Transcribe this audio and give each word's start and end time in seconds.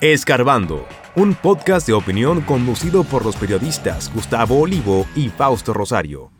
Escarbando, 0.00 0.86
un 1.16 1.34
podcast 1.34 1.84
de 1.88 1.92
opinión 1.92 2.40
conducido 2.42 3.02
por 3.02 3.24
los 3.24 3.34
periodistas 3.34 4.12
Gustavo 4.14 4.60
Olivo 4.60 5.04
y 5.16 5.28
Fausto 5.28 5.74
Rosario. 5.74 6.30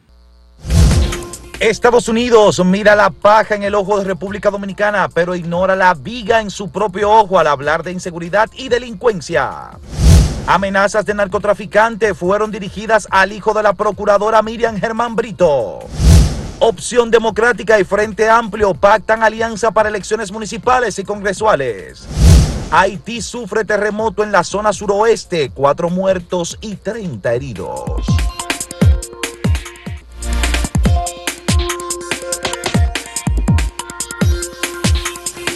Estados 1.58 2.08
Unidos 2.08 2.64
mira 2.64 2.94
la 2.94 3.10
paja 3.10 3.56
en 3.56 3.64
el 3.64 3.74
ojo 3.74 3.98
de 3.98 4.04
República 4.04 4.52
Dominicana, 4.52 5.08
pero 5.12 5.34
ignora 5.34 5.74
la 5.74 5.94
viga 5.94 6.40
en 6.40 6.52
su 6.52 6.70
propio 6.70 7.10
ojo 7.10 7.40
al 7.40 7.48
hablar 7.48 7.82
de 7.82 7.90
inseguridad 7.90 8.48
y 8.56 8.68
delincuencia. 8.68 9.70
Amenazas 10.46 11.04
de 11.04 11.14
narcotraficante 11.14 12.14
fueron 12.14 12.52
dirigidas 12.52 13.08
al 13.10 13.32
hijo 13.32 13.54
de 13.54 13.64
la 13.64 13.72
procuradora 13.72 14.40
Miriam 14.40 14.78
Germán 14.78 15.16
Brito. 15.16 15.80
Opción 16.60 17.10
Democrática 17.10 17.80
y 17.80 17.82
Frente 17.82 18.30
Amplio 18.30 18.72
pactan 18.74 19.24
alianza 19.24 19.72
para 19.72 19.88
elecciones 19.88 20.30
municipales 20.30 20.96
y 21.00 21.02
congresuales. 21.02 22.06
Haití 22.70 23.22
sufre 23.22 23.64
terremoto 23.64 24.22
en 24.22 24.30
la 24.30 24.44
zona 24.44 24.74
suroeste, 24.74 25.50
cuatro 25.54 25.88
muertos 25.88 26.58
y 26.60 26.76
30 26.76 27.32
heridos. 27.32 28.04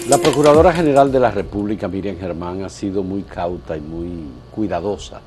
La 0.08 0.16
Procuradora 0.16 0.72
General 0.72 1.12
de 1.12 1.20
la 1.20 1.30
República, 1.30 1.86
Miriam 1.86 2.16
Germán, 2.18 2.64
ha 2.64 2.70
sido 2.70 3.02
muy 3.02 3.24
cauta 3.24 3.76
y 3.76 3.80
muy 3.82 4.28
cuidadosa 4.50 5.20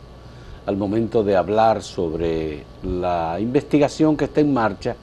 al 0.66 0.78
momento 0.78 1.24
de 1.24 1.36
hablar 1.36 1.84
sobre 1.84 2.64
la 2.82 3.40
investigación 3.40 4.18
que 4.18 4.26
está 4.26 4.42
en 4.42 4.52
marcha 4.52 4.96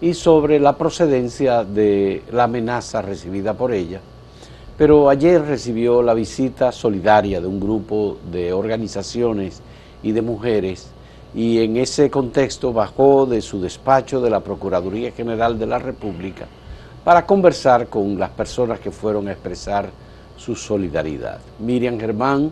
y 0.00 0.14
sobre 0.14 0.58
la 0.58 0.78
procedencia 0.78 1.64
de 1.64 2.22
la 2.32 2.44
amenaza 2.44 3.02
recibida 3.02 3.52
por 3.52 3.74
ella. 3.74 4.00
Pero 4.80 5.10
ayer 5.10 5.42
recibió 5.42 6.00
la 6.00 6.14
visita 6.14 6.72
solidaria 6.72 7.38
de 7.38 7.46
un 7.46 7.60
grupo 7.60 8.16
de 8.32 8.54
organizaciones 8.54 9.60
y 10.02 10.12
de 10.12 10.22
mujeres 10.22 10.88
y 11.34 11.58
en 11.62 11.76
ese 11.76 12.10
contexto 12.10 12.72
bajó 12.72 13.26
de 13.26 13.42
su 13.42 13.60
despacho 13.60 14.22
de 14.22 14.30
la 14.30 14.40
Procuraduría 14.40 15.12
General 15.12 15.58
de 15.58 15.66
la 15.66 15.78
República 15.78 16.46
para 17.04 17.26
conversar 17.26 17.88
con 17.88 18.18
las 18.18 18.30
personas 18.30 18.80
que 18.80 18.90
fueron 18.90 19.28
a 19.28 19.32
expresar 19.32 19.90
su 20.38 20.56
solidaridad. 20.56 21.40
Miriam 21.58 22.00
Germán 22.00 22.50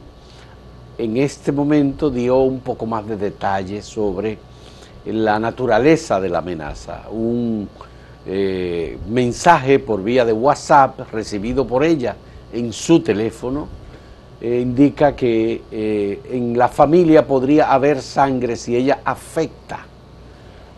en 0.99 1.17
este 1.17 1.51
momento 1.51 2.11
dio 2.11 2.41
un 2.41 2.61
poco 2.61 2.85
más 2.85 3.09
de 3.09 3.17
detalles 3.17 3.87
sobre 3.87 4.37
la 5.07 5.39
naturaleza 5.39 6.21
de 6.21 6.29
la 6.29 6.41
amenaza. 6.41 7.05
Un 7.11 7.67
eh, 8.31 8.99
mensaje 9.09 9.79
por 9.79 10.05
vía 10.05 10.23
de 10.23 10.35
WhatsApp 10.35 11.01
recibido 11.11 11.67
por 11.67 11.83
ella 11.83 12.15
en 12.53 12.73
su 12.73 13.01
teléfono 13.01 13.69
eh, 14.41 14.61
indica 14.63 15.17
que 15.17 15.63
eh, 15.71 16.21
en 16.31 16.57
la 16.57 16.69
familia 16.69 17.27
podría 17.27 17.73
haber 17.73 18.01
sangre 18.01 18.57
si 18.57 18.77
ella 18.77 19.01
afecta 19.05 19.81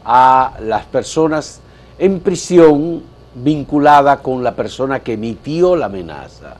a 0.04 0.54
las 0.60 0.86
personas 0.86 1.60
en 1.98 2.20
prisión 2.20 3.02
vinculada 3.34 4.22
con 4.22 4.42
la 4.42 4.54
persona 4.54 5.00
que 5.00 5.12
emitió 5.12 5.76
la 5.76 5.86
amenaza 5.86 6.56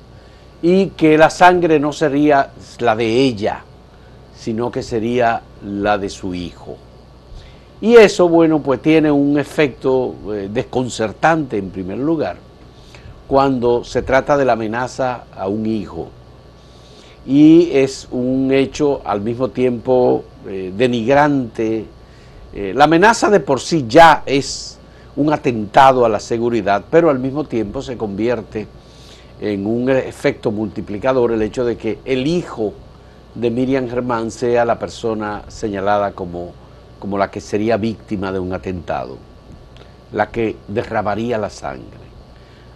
y 0.62 0.88
que 0.88 1.16
la 1.16 1.30
sangre 1.30 1.80
no 1.80 1.92
sería 1.92 2.50
la 2.80 2.94
de 2.94 3.06
ella, 3.06 3.64
sino 4.36 4.70
que 4.70 4.82
sería 4.82 5.40
la 5.64 5.96
de 5.96 6.10
su 6.10 6.34
hijo. 6.34 6.76
Y 7.80 7.96
eso, 7.96 8.28
bueno, 8.28 8.60
pues 8.60 8.82
tiene 8.82 9.10
un 9.10 9.38
efecto 9.38 10.14
eh, 10.32 10.50
desconcertante 10.52 11.56
en 11.56 11.70
primer 11.70 11.96
lugar, 11.96 12.36
cuando 13.30 13.84
se 13.84 14.02
trata 14.02 14.36
de 14.36 14.44
la 14.44 14.54
amenaza 14.54 15.22
a 15.36 15.46
un 15.46 15.64
hijo. 15.64 16.08
Y 17.24 17.70
es 17.72 18.08
un 18.10 18.50
hecho 18.50 19.02
al 19.04 19.20
mismo 19.20 19.50
tiempo 19.50 20.24
eh, 20.48 20.72
denigrante. 20.76 21.84
Eh, 22.52 22.72
la 22.74 22.84
amenaza 22.86 23.30
de 23.30 23.38
por 23.38 23.60
sí 23.60 23.84
ya 23.88 24.24
es 24.26 24.80
un 25.14 25.32
atentado 25.32 26.04
a 26.04 26.08
la 26.08 26.18
seguridad, 26.18 26.82
pero 26.90 27.08
al 27.08 27.20
mismo 27.20 27.44
tiempo 27.44 27.82
se 27.82 27.96
convierte 27.96 28.66
en 29.40 29.64
un 29.64 29.88
efecto 29.90 30.50
multiplicador 30.50 31.30
el 31.30 31.42
hecho 31.42 31.64
de 31.64 31.76
que 31.76 32.00
el 32.04 32.26
hijo 32.26 32.72
de 33.36 33.48
Miriam 33.48 33.88
Germán 33.88 34.32
sea 34.32 34.64
la 34.64 34.80
persona 34.80 35.42
señalada 35.46 36.10
como, 36.14 36.50
como 36.98 37.16
la 37.16 37.30
que 37.30 37.40
sería 37.40 37.76
víctima 37.76 38.32
de 38.32 38.40
un 38.40 38.52
atentado, 38.52 39.18
la 40.12 40.30
que 40.30 40.56
derramaría 40.66 41.38
la 41.38 41.48
sangre. 41.48 42.09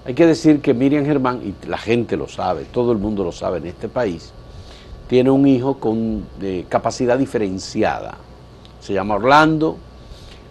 Hay 0.07 0.13
que 0.13 0.27
decir 0.27 0.61
que 0.61 0.75
Miriam 0.75 1.07
Germán, 1.07 1.41
y 1.43 1.67
la 1.67 1.79
gente 1.79 2.17
lo 2.17 2.29
sabe, 2.29 2.65
todo 2.65 2.93
el 2.93 2.99
mundo 2.99 3.25
lo 3.25 3.33
sabe 3.33 3.57
en 3.59 3.67
este 3.67 3.89
país, 3.89 4.33
tiene 5.09 5.31
un 5.31 5.47
hijo 5.47 5.79
con 5.79 6.25
capacidad 6.69 7.19
diferenciada. 7.19 8.17
Se 8.81 8.93
llama 8.93 9.15
Orlando, 9.15 9.79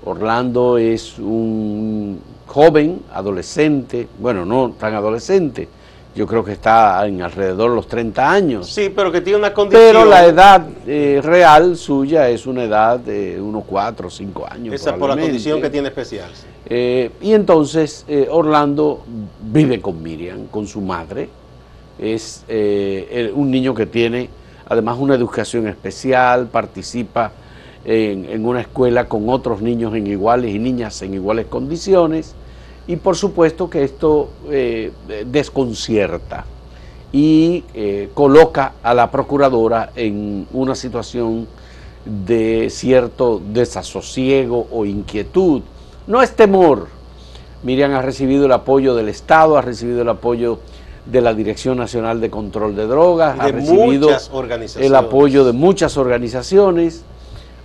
Orlando 0.06 0.80
es 0.80 1.20
un 1.20 2.20
joven, 2.48 3.02
adolescente, 3.14 4.08
bueno, 4.20 4.44
no 4.44 4.72
tan 4.72 4.96
adolescente, 4.96 5.70
yo 6.16 6.28
creo 6.28 6.44
que 6.44 6.52
está 6.52 7.06
en 7.08 7.22
alrededor 7.22 7.72
de 7.72 7.76
los 7.76 7.88
30 7.88 8.32
años. 8.32 8.70
Sí, 8.70 8.92
pero 8.96 9.12
que 9.12 9.22
tiene 9.22 9.40
una 9.40 9.54
condición. 9.54 9.84
Pero 9.88 10.06
la 10.06 10.26
edad 10.26 10.66
eh, 10.86 11.20
real 11.24 11.76
suya 11.76 12.30
es 12.30 12.46
una 12.46 12.64
edad 12.64 13.00
de 13.00 13.42
unos 13.42 13.64
4 13.66 14.08
o 14.08 14.12
5 14.12 14.48
años. 14.50 14.76
Esa 14.76 14.96
por 14.96 15.10
la 15.10 15.18
condición 15.18 15.62
que 15.62 15.70
tiene 15.70 15.88
especial. 15.88 16.30
Eh, 16.66 17.12
y 17.22 17.34
entonces 17.34 18.06
eh, 18.08 18.28
Orlando 18.30 19.04
vive 19.42 19.82
con 19.82 20.02
Miriam, 20.02 20.48
con 20.48 20.68
su 20.68 20.82
madre. 20.82 21.30
Es 22.00 22.44
un 22.50 23.52
niño 23.52 23.74
que 23.76 23.86
tiene 23.86 24.30
además 24.68 24.98
una 25.00 25.16
educación 25.16 25.68
especial, 25.68 26.48
participa 26.48 27.32
en, 27.86 28.46
una 28.46 28.62
escuela 28.62 29.08
con 29.08 29.30
otros 29.30 29.62
niños 29.62 29.94
en 29.96 30.08
iguales 30.08 30.54
y 30.54 30.60
niñas 30.60 31.02
en 31.02 31.14
iguales 31.14 31.48
condiciones 31.48 32.36
y 32.88 32.96
por 32.98 33.16
supuesto 33.16 33.70
que 33.70 33.84
esto 33.84 34.30
eh, 34.50 34.92
desconcierta 35.26 36.46
y 37.12 37.64
eh, 37.74 38.10
coloca 38.14 38.74
a 38.82 38.94
la 38.94 39.10
procuradora 39.12 39.92
en 39.96 40.48
una 40.52 40.76
situación 40.76 41.48
de 42.06 42.70
cierto 42.70 43.42
desasosiego 43.54 44.68
o 44.72 44.86
inquietud. 44.86 45.62
No 46.08 46.22
es 46.22 46.36
temor. 46.36 46.88
Miriam 47.62 47.94
ha 47.94 48.02
recibido 48.02 48.46
el 48.48 48.52
apoyo 48.52 48.94
del 48.96 49.08
Estado, 49.08 49.58
ha 49.58 49.62
recibido 49.62 50.02
el 50.02 50.10
apoyo 50.10 50.60
de 51.06 51.22
la 51.22 51.34
Dirección 51.34 51.78
Nacional 51.78 52.20
de 52.20 52.30
Control 52.30 52.76
de 52.76 52.88
Drogas, 52.88 53.40
ha 53.40 53.48
recibido 53.48 54.10
el 54.80 54.96
apoyo 54.96 55.46
de 55.46 55.54
muchas 55.54 55.96
organizaciones 55.98 57.06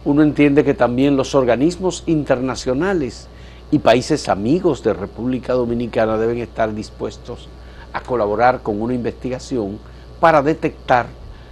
uno 0.04 0.22
entiende 0.22 0.64
que 0.64 0.74
también 0.74 1.16
los 1.16 1.34
organismos 1.34 2.02
internacionales 2.06 3.26
y 3.70 3.78
países 3.78 4.28
amigos 4.28 4.82
de 4.82 4.94
República 4.94 5.52
Dominicana 5.52 6.16
deben 6.16 6.38
estar 6.38 6.74
dispuestos 6.74 7.48
a 7.92 8.00
colaborar 8.00 8.62
con 8.62 8.80
una 8.80 8.94
investigación 8.94 9.78
para 10.20 10.42
detectar 10.42 11.06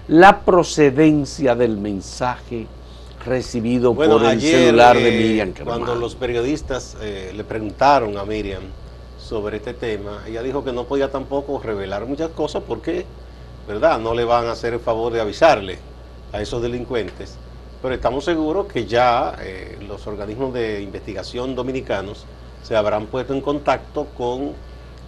la 0.09 0.41
procedencia 0.41 1.55
del 1.55 1.77
mensaje 1.77 2.67
recibido 3.25 3.95
por 3.95 4.25
el 4.25 4.41
celular 4.41 4.97
de 4.97 5.09
eh, 5.09 5.21
Miriam 5.21 5.53
Cuando 5.65 5.95
los 5.97 6.15
periodistas 6.15 6.97
eh, 7.01 7.33
le 7.37 7.45
preguntaron 7.45 8.17
a 8.17 8.25
Miriam 8.25 8.63
sobre 9.19 9.57
este 9.57 9.75
tema, 9.75 10.23
ella 10.27 10.43
dijo 10.43 10.63
que 10.65 10.73
no 10.73 10.85
podía 10.85 11.11
tampoco 11.11 11.59
revelar 11.59 12.07
muchas 12.07 12.31
cosas 12.31 12.63
porque, 12.67 13.05
¿verdad? 13.67 13.99
No 13.99 14.15
le 14.15 14.25
van 14.25 14.47
a 14.47 14.53
hacer 14.53 14.75
el 14.75 14.81
favor 14.81 15.13
de 15.13 15.21
avisarle 15.21 15.79
a 16.33 16.41
esos 16.41 16.63
delincuentes 16.63 17.37
pero 17.83 17.95
estamos 17.95 18.25
seguros 18.25 18.67
que 18.67 18.87
ya 18.87 19.37
eh, 19.41 19.79
los 19.87 20.07
organismos 20.07 20.53
de 20.55 20.83
investigación 20.83 21.55
dominicanos 21.55 22.25
se 22.63 22.77
habrán 22.77 23.07
puesto 23.07 23.35
en 23.35 23.41
contacto 23.41 24.07
con 24.17 24.53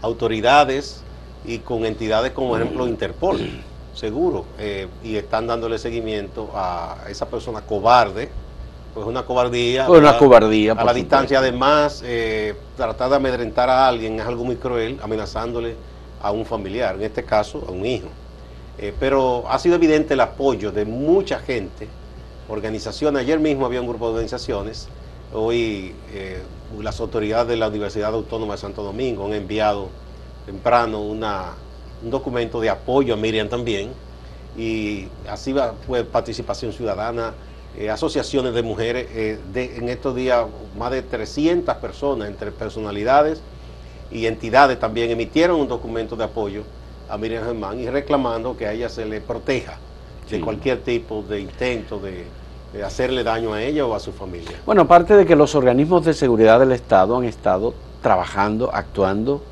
autoridades 0.02 1.02
y 1.44 1.58
con 1.58 1.84
entidades 1.84 2.32
como 2.32 2.50
por 2.50 2.60
ejemplo 2.60 2.86
Interpol, 2.86 3.40
seguro, 3.94 4.44
eh, 4.58 4.86
y 5.02 5.16
están 5.16 5.46
dándole 5.46 5.78
seguimiento 5.78 6.50
a 6.54 6.98
esa 7.08 7.26
persona 7.26 7.62
cobarde, 7.62 8.28
pues 8.94 9.06
una 9.06 9.24
cobardía. 9.24 9.88
una 9.88 10.18
cobardía. 10.18 10.72
A 10.72 10.84
la 10.84 10.92
distancia, 10.92 11.38
además, 11.38 12.02
eh, 12.04 12.54
tratar 12.76 13.10
de 13.10 13.16
amedrentar 13.16 13.70
a 13.70 13.88
alguien 13.88 14.20
es 14.20 14.26
algo 14.26 14.44
muy 14.44 14.56
cruel, 14.56 14.98
amenazándole 15.02 15.74
a 16.20 16.30
un 16.32 16.44
familiar, 16.44 16.96
en 16.96 17.02
este 17.02 17.24
caso 17.24 17.64
a 17.66 17.70
un 17.70 17.86
hijo. 17.86 18.08
pero 19.00 19.44
ha 19.48 19.58
sido 19.58 19.74
evidente 19.74 20.14
el 20.14 20.20
apoyo 20.20 20.70
de 20.70 20.84
mucha 20.84 21.40
gente 21.40 21.88
organizaciones. 22.48 23.22
Ayer 23.22 23.38
mismo 23.38 23.66
había 23.66 23.80
un 23.80 23.86
grupo 23.86 24.06
de 24.06 24.12
organizaciones. 24.12 24.88
Hoy 25.32 25.94
eh, 26.12 26.42
las 26.80 27.00
autoridades 27.00 27.48
de 27.48 27.56
la 27.56 27.68
Universidad 27.68 28.12
Autónoma 28.14 28.54
de 28.54 28.60
Santo 28.60 28.82
Domingo 28.82 29.26
han 29.26 29.34
enviado 29.34 29.88
temprano 30.46 31.02
un 31.02 31.20
documento 32.10 32.60
de 32.60 32.70
apoyo 32.70 33.14
a 33.14 33.16
Miriam 33.16 33.48
también. 33.48 33.90
Y 34.56 35.08
así 35.28 35.52
va 35.52 35.74
pues, 35.86 36.04
participación 36.04 36.72
ciudadana, 36.72 37.34
eh, 37.76 37.90
asociaciones 37.90 38.54
de 38.54 38.62
mujeres. 38.62 39.06
Eh, 39.12 39.38
en 39.54 39.88
estos 39.88 40.16
días 40.16 40.46
más 40.78 40.90
de 40.90 41.02
300 41.02 41.76
personas 41.76 42.28
entre 42.28 42.50
personalidades 42.50 43.40
y 44.10 44.26
entidades 44.26 44.80
también 44.80 45.10
emitieron 45.10 45.60
un 45.60 45.68
documento 45.68 46.16
de 46.16 46.24
apoyo 46.24 46.62
a 47.10 47.18
Miriam 47.18 47.44
Germán 47.44 47.78
y 47.78 47.88
reclamando 47.88 48.56
que 48.56 48.66
a 48.66 48.72
ella 48.72 48.88
se 48.88 49.04
le 49.04 49.20
proteja 49.20 49.78
de 50.30 50.36
Sí. 50.36 50.42
cualquier 50.42 50.78
tipo 50.82 51.22
de 51.28 51.40
intento 51.40 51.98
de, 51.98 52.24
de 52.72 52.82
hacerle 52.84 53.24
daño 53.24 53.52
a 53.54 53.62
ella 53.62 53.86
o 53.86 53.94
a 53.94 54.00
su 54.00 54.12
familia. 54.12 54.60
Bueno, 54.66 54.82
aparte 54.82 55.16
de 55.16 55.24
que 55.24 55.34
los 55.36 55.54
organismos 55.54 56.04
de 56.04 56.14
seguridad 56.14 56.60
del 56.60 56.72
Estado 56.72 57.16
han 57.16 57.24
estado 57.24 57.74
trabajando, 58.02 58.70
actuando 58.72 59.42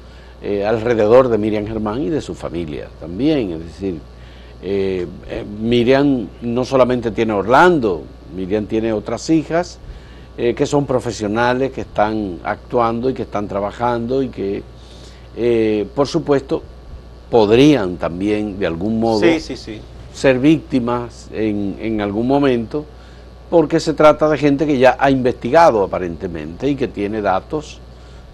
eh, 0.42 0.66
alrededor 0.66 1.28
de 1.28 1.38
Miriam 1.38 1.66
Germán 1.66 2.02
y 2.02 2.10
de 2.10 2.20
su 2.20 2.34
familia 2.34 2.88
también. 3.00 3.52
Es 3.52 3.60
decir, 3.60 3.98
eh, 4.62 5.06
eh, 5.30 5.44
Miriam 5.60 6.28
no 6.42 6.64
solamente 6.64 7.10
tiene 7.10 7.32
Orlando, 7.32 8.02
Miriam 8.36 8.66
tiene 8.66 8.92
otras 8.92 9.28
hijas 9.30 9.78
que 10.36 10.66
son 10.66 10.84
profesionales, 10.84 11.72
que 11.72 11.80
están 11.80 12.40
actuando 12.44 13.08
y 13.08 13.14
que 13.14 13.22
están 13.22 13.48
trabajando 13.48 14.22
y 14.22 14.28
que, 14.28 14.62
por 15.94 16.06
supuesto, 16.06 16.62
podrían 17.30 17.96
también 17.96 18.58
de 18.58 18.66
algún 18.66 19.00
modo 19.00 19.20
Sí, 19.20 19.40
sí, 19.40 19.56
sí. 19.56 19.80
Ser 20.16 20.38
víctimas 20.38 21.28
en, 21.30 21.76
en 21.78 22.00
algún 22.00 22.26
momento, 22.26 22.86
porque 23.50 23.80
se 23.80 23.92
trata 23.92 24.28
de 24.30 24.38
gente 24.38 24.66
que 24.66 24.78
ya 24.78 24.96
ha 24.98 25.10
investigado 25.10 25.82
aparentemente 25.82 26.68
y 26.70 26.74
que 26.74 26.88
tiene 26.88 27.20
datos 27.20 27.80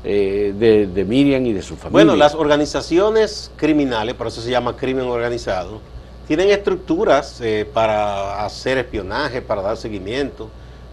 eh, 0.05 0.55
de, 0.57 0.87
de 0.87 1.05
Miriam 1.05 1.45
y 1.45 1.53
de 1.53 1.61
su 1.61 1.75
familia. 1.75 2.05
Bueno, 2.05 2.17
las 2.17 2.35
organizaciones 2.37 3.51
criminales, 3.57 4.15
por 4.15 4.29
eso 4.29 4.41
se 4.41 4.51
llama 4.51 4.77
crimen 4.77 5.07
organizado, 5.07 5.81
tienen 6.29 6.51
estructuras 6.51 7.41
eh, 7.41 7.69
para 7.75 8.45
hacer 8.45 8.79
espionaje, 8.79 9.43
para 9.43 9.61
dar 9.61 9.77
seguimiento. 9.77 10.49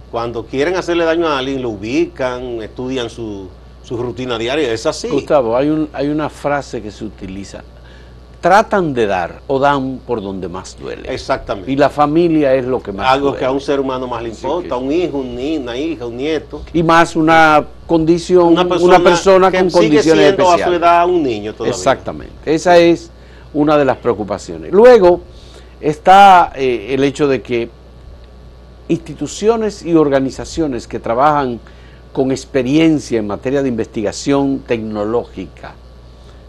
Cuando 0.10 0.44
quieren 0.44 0.76
hacerle 0.76 1.06
daño 1.06 1.28
a 1.28 1.38
alguien, 1.38 1.62
lo 1.62 1.70
ubican, 1.70 2.64
estudian 2.64 3.12
su, 3.12 3.48
su 3.84 3.96
rutina 3.96 4.40
diaria. 4.40 4.74
Es 4.74 4.88
así. 4.88 5.08
Gustavo, 5.08 5.56
hay, 5.56 5.70
un, 5.70 5.88
hay 5.94 6.10
una 6.10 6.30
frase 6.32 6.82
que 6.82 6.90
se 6.90 7.06
utiliza. 7.06 7.64
Tratan 8.42 8.94
de 8.94 9.06
dar 9.06 9.42
o 9.48 9.60
dan 9.60 10.00
por 10.08 10.22
donde 10.22 10.48
más 10.48 10.78
duele. 10.80 11.14
Exactamente. 11.14 11.70
Y 11.70 11.76
la 11.76 11.90
familia 11.90 12.54
es 12.56 12.64
lo 12.66 12.82
que 12.82 12.94
más 12.94 13.12
Algo 13.12 13.28
duele. 13.28 13.40
que 13.40 13.46
a 13.46 13.52
un 13.52 13.60
ser 13.60 13.82
humano 13.82 14.08
más 14.08 14.24
le 14.24 14.30
importa, 14.30 14.70
que- 14.78 14.82
un 14.82 14.92
hijo, 14.94 15.18
un 15.18 15.38
una 15.62 15.76
hija, 15.78 16.06
un 16.06 16.16
nieto. 16.16 16.62
Y 16.72 16.82
más 16.82 17.18
una 17.18 17.66
condición, 17.86 18.48
una 18.54 18.66
persona, 18.66 19.52
que 19.52 19.58
con 19.60 19.70
sigue 19.70 19.88
condiciones 19.88 20.26
siendo 20.36 20.52
a 20.52 20.58
su 20.58 20.74
edad 20.74 21.10
un 21.10 21.22
niño 21.24 21.54
todavía. 21.54 21.76
Exactamente. 21.76 22.34
Esa 22.46 22.78
es 22.78 23.12
una 23.54 23.78
de 23.78 23.84
las 23.84 23.98
preocupaciones. 23.98 24.72
Luego 24.72 25.20
está 25.82 26.54
eh, 26.56 26.94
el 26.94 27.04
hecho 27.04 27.28
de 27.28 27.42
que 27.42 27.70
instituciones 28.88 29.84
y 29.86 29.94
organizaciones 29.96 30.88
que 30.88 31.00
trabajan 31.00 31.60
con 32.14 32.32
experiencia 32.32 33.20
en 33.20 33.28
materia 33.28 33.62
de 33.62 33.70
investigación 33.70 34.60
tecnológica 34.66 35.74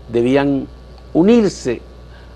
debían 0.08 0.66
unirse 1.12 1.80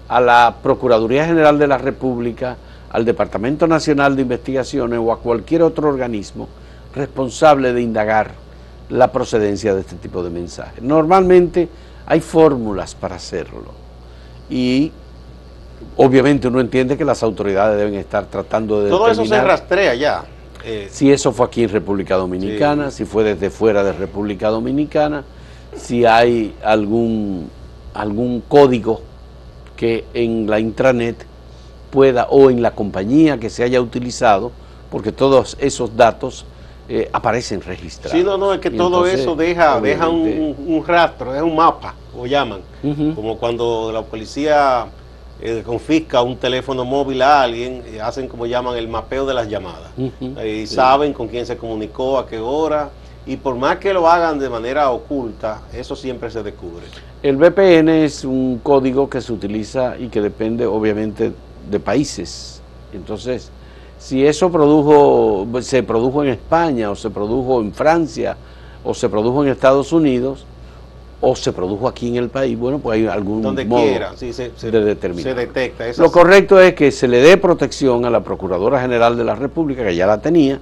a 0.09 0.21
la 0.21 0.56
Procuraduría 0.62 1.26
General 1.26 1.59
de 1.59 1.67
la 1.67 1.79
República, 1.79 2.56
al 2.91 3.05
Departamento 3.05 3.67
Nacional 3.67 4.17
de 4.17 4.23
Investigaciones 4.23 5.00
o 5.03 5.12
a 5.12 5.19
cualquier 5.19 5.62
otro 5.62 5.88
organismo 5.88 6.49
responsable 6.94 7.73
de 7.73 7.82
indagar 7.82 8.32
la 8.88 9.11
procedencia 9.11 9.75
de 9.75 9.81
este 9.81 9.97
tipo 9.97 10.23
de 10.23 10.31
mensajes. 10.31 10.82
Normalmente 10.82 11.69
hay 12.06 12.21
fórmulas 12.21 12.94
para 12.94 13.17
hacerlo 13.17 13.73
y 14.50 14.93
obviamente 15.97 16.49
uno 16.49 16.61
entiende 16.61 16.97
que 16.97 17.05
las 17.05 17.23
autoridades 17.23 17.79
deben 17.79 17.94
estar 17.94 18.26
tratando 18.26 18.82
de 18.82 18.91
Todo 18.91 19.09
eso 19.09 19.25
se 19.25 19.41
rastrea 19.41 19.94
ya. 19.94 20.25
Eh, 20.65 20.88
si 20.91 21.12
eso 21.12 21.32
fue 21.32 21.47
aquí 21.47 21.65
en 21.65 21.71
República 21.71 22.17
Dominicana, 22.17 22.91
si 22.91 23.05
fue 23.05 23.23
desde 23.23 23.50
fuera 23.50 23.85
de 23.85 23.93
República 23.93 24.49
Dominicana, 24.49 25.25
si 25.76 26.06
hay 26.06 26.55
algún, 26.62 27.50
algún 27.94 28.41
código 28.41 29.00
que 29.76 30.05
en 30.14 30.49
la 30.49 30.61
intranet 30.61 31.26
pueda 31.91 32.25
o 32.25 32.50
en 32.50 32.61
la 32.61 32.73
compañía 32.73 33.38
que 33.38 33.50
se 33.50 33.62
haya 33.62 33.81
utilizado, 33.81 34.52
porque 34.91 35.12
todos 35.12 35.56
esos 35.61 35.96
datos 35.96 36.44
eh, 36.88 37.08
aparecen 37.12 37.62
registrados. 37.62 38.19
Sí, 38.19 38.25
no, 38.25 38.37
no, 38.37 38.52
es 38.52 38.61
que 38.61 38.69
Y 38.69 38.76
todo 38.76 39.06
entonces, 39.06 39.20
eso 39.20 39.35
deja, 39.35 39.81
deja 39.81 40.08
un, 40.08 40.85
rastro, 40.87 41.35
es 41.35 41.43
un 41.43 41.56
mapa, 41.56 41.94
como 42.12 42.26
llaman. 42.26 42.61
Como 43.14 43.38
cuando 43.38 43.91
la 43.91 44.02
policía 44.02 44.87
eh, 45.40 45.62
confisca 45.64 46.23
un 46.23 46.37
teléfono 46.37 46.85
móvil 46.85 47.20
a 47.23 47.43
alguien, 47.43 47.82
eh, 47.87 48.00
hacen 48.00 48.29
como 48.29 48.47
llaman 48.47 48.76
el 48.76 48.88
mapeo 48.88 49.26
de 49.26 49.35
las 49.35 49.49
llamadas. 49.49 49.90
Eh, 49.99 50.61
y 50.62 50.67
sí. 50.67 50.75
saben 50.75 51.12
con 51.12 51.29
quién 51.29 51.44
se 51.44 51.56
comunicó, 51.56 52.19
a 52.19 52.26
qué 52.26 52.38
hora. 52.38 52.90
Y 53.26 53.37
por 53.37 53.56
más 53.56 53.79
que 53.79 53.93
lo 53.94 54.09
hagan 54.09 54.38
de 54.38 54.50
manera 54.50 54.91
oculta, 54.91 55.62
eso 55.73 55.97
siempre 55.97 56.31
se 56.31 56.43
descubre. 56.43 56.85
El 57.23 57.37
VPN 57.37 57.88
es 58.05 58.25
un 58.25 58.61
código 58.62 59.09
que 59.09 59.21
se 59.23 59.32
utiliza 59.32 59.97
y 59.99 60.09
que 60.09 60.21
depende 60.21 60.67
obviamente 60.67 61.32
de 61.71 61.81
países. 61.81 62.61
Entonces, 62.93 63.50
si 63.99 64.26
eso 64.26 64.50
produjo, 64.53 65.47
se 65.62 65.82
produjo 65.82 66.23
en 66.23 66.31
España 66.31 66.91
o 66.91 66.94
se 66.97 67.09
produjo 67.09 67.62
en 67.62 67.73
Francia 67.73 68.37
o 68.85 68.93
se 68.93 69.09
produjo 69.09 69.43
en 69.43 69.50
Estados 69.50 69.93
Unidos 69.93 70.44
o 71.23 71.35
se 71.35 71.50
produjo 71.55 71.88
aquí 71.88 72.09
en 72.09 72.17
el 72.17 72.29
país, 72.29 72.59
bueno, 72.59 72.79
pues 72.79 72.99
hay 73.00 73.06
algún 73.06 73.41
Donde 73.41 73.65
modo 73.65 73.85
quiera, 73.85 74.12
sí, 74.15 74.35
se, 74.35 74.50
se- 74.55 74.71
de 74.71 74.85
determinar. 74.85 75.32
se 75.32 75.35
detecta. 75.35 75.87
es 75.88 75.97
Lo 75.97 76.05
así. 76.06 76.12
correcto 76.12 76.61
es 76.61 76.75
que 76.75 76.91
se 76.93 77.09
le 77.09 77.23
dé 77.23 77.38
protección 77.38 78.05
a 78.05 78.11
la 78.11 78.21
Procuradora 78.21 78.79
General 78.82 79.17
de 79.17 79.25
la 79.25 79.35
República, 79.35 79.82
que 79.82 79.97
ya 79.97 80.06
la 80.06 80.21
tenía, 80.21 80.61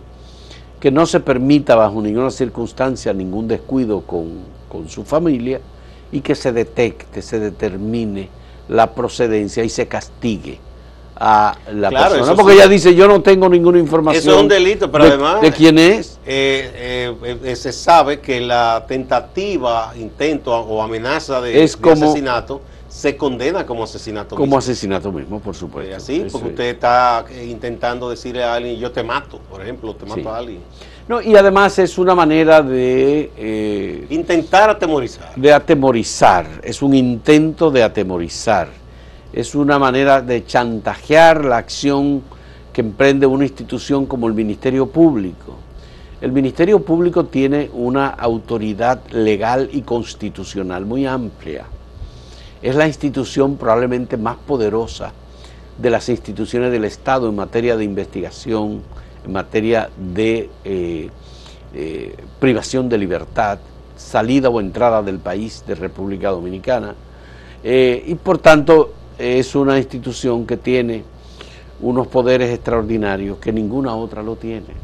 que 0.83 0.91
no 0.91 1.07
se 1.07 1.21
permita 1.21 1.77
bajo 1.77 2.03
ninguna 2.03 2.29
circunstancia 2.33 3.13
ningún 3.13 3.47
descuido 3.47 4.01
con, 4.01 4.31
con 4.69 4.89
su 4.89 5.05
familia 5.05 5.61
y 6.11 6.23
que 6.23 6.35
se 6.35 6.51
detecte, 6.51 7.23
se 7.23 7.39
determine 7.39 8.29
la 8.69 8.93
procedencia 8.93 9.63
y 9.63 9.69
se 9.69 9.87
castigue 9.87 10.59
a 11.15 11.57
la 11.73 11.89
Claro, 11.89 12.15
persona. 12.17 12.35
Porque 12.35 12.55
sí. 12.55 12.59
ella 12.59 12.69
dice, 12.69 12.95
yo 12.97 13.07
no 13.07 13.23
tengo 13.23 13.49
ninguna 13.49 13.79
información 13.79 14.21
Eso 14.25 14.35
es 14.35 14.43
un 14.43 14.49
delito, 14.49 14.91
pero 14.91 15.05
de, 15.05 15.11
además- 15.13 15.41
de 15.41 15.53
quién 15.53 15.79
es. 15.79 16.19
Eh, 16.27 17.15
eh, 17.23 17.37
eh, 17.45 17.55
se 17.55 17.73
sabe 17.73 18.19
que 18.21 18.41
la 18.41 18.85
tentativa, 18.89 19.93
intento 19.97 20.53
o 20.53 20.83
amenaza 20.83 21.41
de, 21.41 21.63
Es 21.63 21.77
de 21.77 21.81
como- 21.83 22.07
asesinato 22.07 22.61
se 22.93 23.17
condena 23.17 23.65
como 23.65 23.85
asesinato. 23.85 24.35
Como 24.37 24.45
mismo. 24.45 24.59
asesinato 24.59 25.11
mismo, 25.11 25.41
por 25.41 25.55
Eh, 25.55 25.59
supuesto. 25.59 25.97
así, 25.97 26.17
Eso 26.21 26.33
porque 26.33 26.47
es. 26.49 26.53
usted 26.53 26.65
está 26.75 27.25
eh, 27.31 27.47
intentando 27.47 28.11
decirle 28.11 28.45
a 28.45 28.55
alguien, 28.55 28.79
yo 28.79 28.93
te 28.93 29.03
mato, 29.03 29.39
por 29.51 29.63
ejemplo, 29.63 29.95
te 29.97 30.05
mato 30.05 30.21
Sí. 30.21 30.27
a 30.29 30.37
alguien. 30.37 30.61
No, 31.09 31.23
y 31.23 31.35
además 31.35 31.79
es 31.79 31.97
una 31.97 32.15
manera 32.15 32.61
de... 32.63 33.31
eh, 33.37 34.07
Intentar 34.11 34.69
atemorizar. 34.69 35.33
de 35.35 35.53
atemorizar, 35.53 36.47
es 36.63 36.83
un 36.83 36.93
intento 36.95 37.71
de 37.71 37.83
atemorizar, 37.83 38.69
es 39.33 39.55
una 39.55 39.79
manera 39.79 40.21
de 40.21 40.45
chantajear 40.45 41.47
la 41.47 41.57
acción 41.57 42.23
que 42.75 42.83
emprende 42.83 43.27
una 43.27 43.45
institución 43.45 44.05
como 44.05 44.29
el 44.29 44.35
Ministerio 44.35 44.87
Público. 44.87 45.57
El 46.21 46.31
Ministerio 46.31 46.79
Público 46.85 47.25
tiene 47.25 47.71
una 47.73 48.09
autoridad 48.09 49.01
legal 49.11 49.71
y 49.73 49.81
constitucional 49.81 50.85
muy 50.85 51.07
amplia. 51.07 51.65
Es 52.63 52.77
la 52.77 52.87
institución 52.87 53.57
probablemente 53.57 54.17
más 54.17 54.37
poderosa 54.37 55.13
de 55.79 55.91
las 55.91 56.09
instituciones 56.09 56.71
del 56.71 56.85
Estado 56.85 57.29
en 57.29 57.35
materia 57.35 57.77
de 57.77 57.85
investigación, 57.85 58.83
en 59.25 59.33
materia 59.33 59.91
de 59.97 60.49
eh, 60.65 61.11
eh, 61.75 62.17
privación 62.39 62.89
de 62.89 62.99
libertad, 62.99 63.59
salida 63.97 64.49
o 64.49 64.61
entrada 64.61 65.03
del 65.03 65.19
país 65.19 65.65
de 65.67 65.75
República 65.75 66.31
Dominicana. 66.31 66.95
Eh, 67.65 68.05
y 68.07 68.15
por 68.15 68.39
tanto 68.39 68.93
es 69.19 69.55
una 69.55 69.77
institución 69.77 70.47
que 70.47 70.57
tiene 70.57 71.05
unos 71.81 72.07
poderes 72.07 72.53
extraordinarios 72.53 73.39
que 73.39 73.53
ninguna 73.53 73.95
otra 73.97 74.23
lo 74.23 74.37
tiene. 74.37 74.75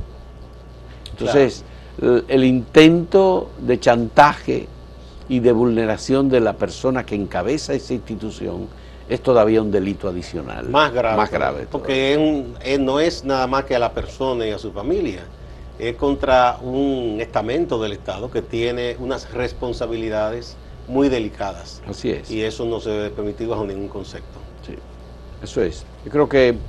Entonces, 1.12 1.64
el, 2.00 2.25
el 2.26 2.44
intento 2.44 3.50
de 3.61 3.78
chantaje 3.78 4.68
y 5.28 5.40
de 5.40 5.52
vulneración 5.52 6.28
de 6.28 6.40
la 6.40 6.56
persona 6.58 7.04
que 7.06 7.14
encabeza 7.14 7.75
esa 7.75 7.94
institución 7.94 8.70
es 9.06 9.23
todavía 9.23 9.62
un 9.62 9.70
delito 9.70 10.08
adicional. 10.08 10.68
Más 10.68 10.92
grave. 10.92 11.16
Más 11.16 11.30
grave. 11.30 11.66
Porque 11.66 12.12
es 12.12 12.18
un- 12.18 12.56
es- 12.61 12.80
no 12.80 13.00
es 13.00 13.25
nada 13.25 13.47
más 13.47 13.64
que 13.64 13.75
a 13.76 13.78
la 13.78 13.94
persona 13.94 14.47
y 14.47 14.50
a 14.50 14.58
su 14.58 14.73
familia. 14.73 15.30
Es 15.78 15.97
contra 15.97 16.58
un 16.61 17.18
estamento 17.20 17.80
del 17.80 17.92
Estado 17.92 18.30
que 18.30 18.42
tiene 18.42 18.97
unas 18.99 19.32
responsabilidades 19.32 20.58
muy 20.87 21.08
delicadas. 21.08 21.80
Así 21.87 22.11
es. 22.11 22.30
Y 22.30 22.42
eso 22.42 22.64
no 22.64 22.80
se 22.80 22.90
debe 22.90 23.11
permitir 23.11 23.47
bajo 23.49 23.64
ningún 23.66 23.88
concepto. 23.88 24.42
Sí, 24.62 24.75
eso 25.40 25.62
es. 25.62 25.87
Yo 26.04 26.11
creo 26.11 26.28
que 26.28 26.61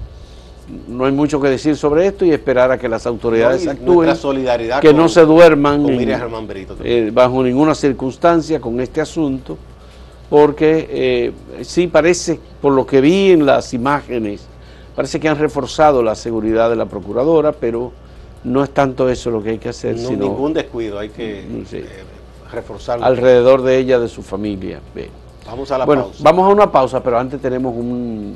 no 0.88 1.06
hay 1.06 1.12
mucho 1.12 1.40
que 1.42 1.50
decir 1.50 1.76
sobre 1.76 2.06
esto 2.08 2.26
y 2.26 2.32
esperar 2.32 2.72
a 2.72 2.78
que 2.78 2.88
las 2.90 3.06
autoridades 3.08 3.66
No, 3.66 3.72
actúen, 3.72 4.16
solidaridad 4.16 4.80
que 4.82 4.90
con- 4.90 4.98
no 4.98 5.10
se 5.10 5.26
duerman 5.26 5.86
en- 5.90 6.10
eh, 6.84 7.12
bajo 7.14 7.44
ninguna 7.44 7.74
circunstancia 7.76 8.60
con 8.62 8.80
este 8.80 9.02
asunto, 9.02 9.58
porque 10.30 10.88
eh, 10.90 11.64
sí 11.64 11.88
parece, 11.88 12.40
por 12.62 12.74
lo 12.74 12.86
que 12.86 13.02
vi 13.02 13.32
en 13.32 13.46
las 13.46 13.74
imágenes, 13.74 14.46
parece 14.96 15.20
que 15.20 15.28
han 15.28 15.38
reforzado 15.38 16.04
la 16.04 16.14
seguridad 16.16 16.70
de 16.70 16.76
la 16.76 16.86
procuradora, 16.86 17.52
pero 17.52 17.92
no 18.44 18.64
es 18.64 18.70
tanto 18.70 19.10
eso 19.10 19.32
lo 19.32 19.42
que 19.42 19.52
hay 19.52 19.58
que 19.58 19.70
hacer, 19.70 19.96
no, 19.96 20.10
sino 20.10 20.26
ningún 20.26 20.54
descuido, 20.54 21.00
hay 21.00 21.10
que 21.10 21.46
Mm, 21.50 21.66
sí. 21.66 21.78
eh, 21.78 21.86
reforzarlo. 22.54 23.06
alrededor 23.06 23.62
de 23.64 23.78
ella, 23.78 24.00
de 24.00 24.08
su 24.08 24.22
familia. 24.22 24.80
Bien. 24.94 25.10
Vamos 25.46 25.72
a 25.72 25.78
la 25.80 25.86
bueno, 25.86 26.04
pausa. 26.04 26.20
Vamos 26.24 26.46
a 26.50 26.54
una 26.54 26.72
pausa, 26.72 27.02
pero 27.02 27.18
antes 27.18 27.42
tenemos 27.42 27.74
un, 27.76 28.36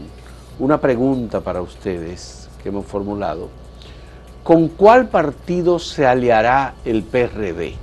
una 0.60 0.80
pregunta 0.80 1.42
para 1.42 1.62
ustedes 1.62 2.50
que 2.62 2.70
hemos 2.70 2.86
formulado. 2.86 3.50
¿Con 4.44 4.68
cuál 4.68 5.08
partido 5.08 5.80
se 5.80 6.06
aliará 6.06 6.74
el 6.86 7.04
PRD, 7.04 7.76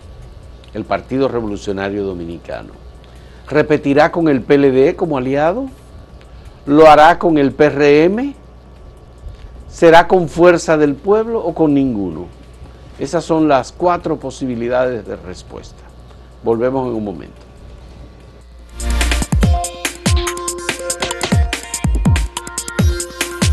el 0.74 0.84
Partido 0.84 1.28
Revolucionario 1.28 2.04
Dominicano? 2.04 2.72
¿Repetirá 3.48 4.12
con 4.12 4.28
el 4.28 4.42
PLD 4.42 4.94
como 4.94 5.18
aliado? 5.18 5.66
¿Lo 6.66 6.88
hará 6.88 7.18
con 7.18 7.38
el 7.38 7.52
PRM? 7.52 8.34
¿Será 9.68 10.06
con 10.06 10.28
fuerza 10.28 10.76
del 10.76 10.94
pueblo 10.94 11.44
o 11.44 11.54
con 11.54 11.74
ninguno? 11.74 12.26
Esas 12.98 13.24
son 13.24 13.48
las 13.48 13.72
cuatro 13.72 14.18
posibilidades 14.18 15.06
de 15.06 15.16
respuesta. 15.16 15.82
Volvemos 16.44 16.88
en 16.88 16.94
un 16.94 17.04
momento. 17.04 17.49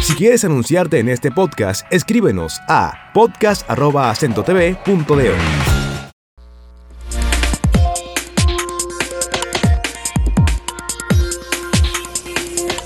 Si 0.08 0.16
quieres 0.16 0.44
anunciarte 0.46 1.00
en 1.00 1.10
este 1.10 1.32
podcast, 1.32 1.86
escríbenos 1.92 2.62
a 2.70 3.12
podcast.acentotv.de. 3.14 5.34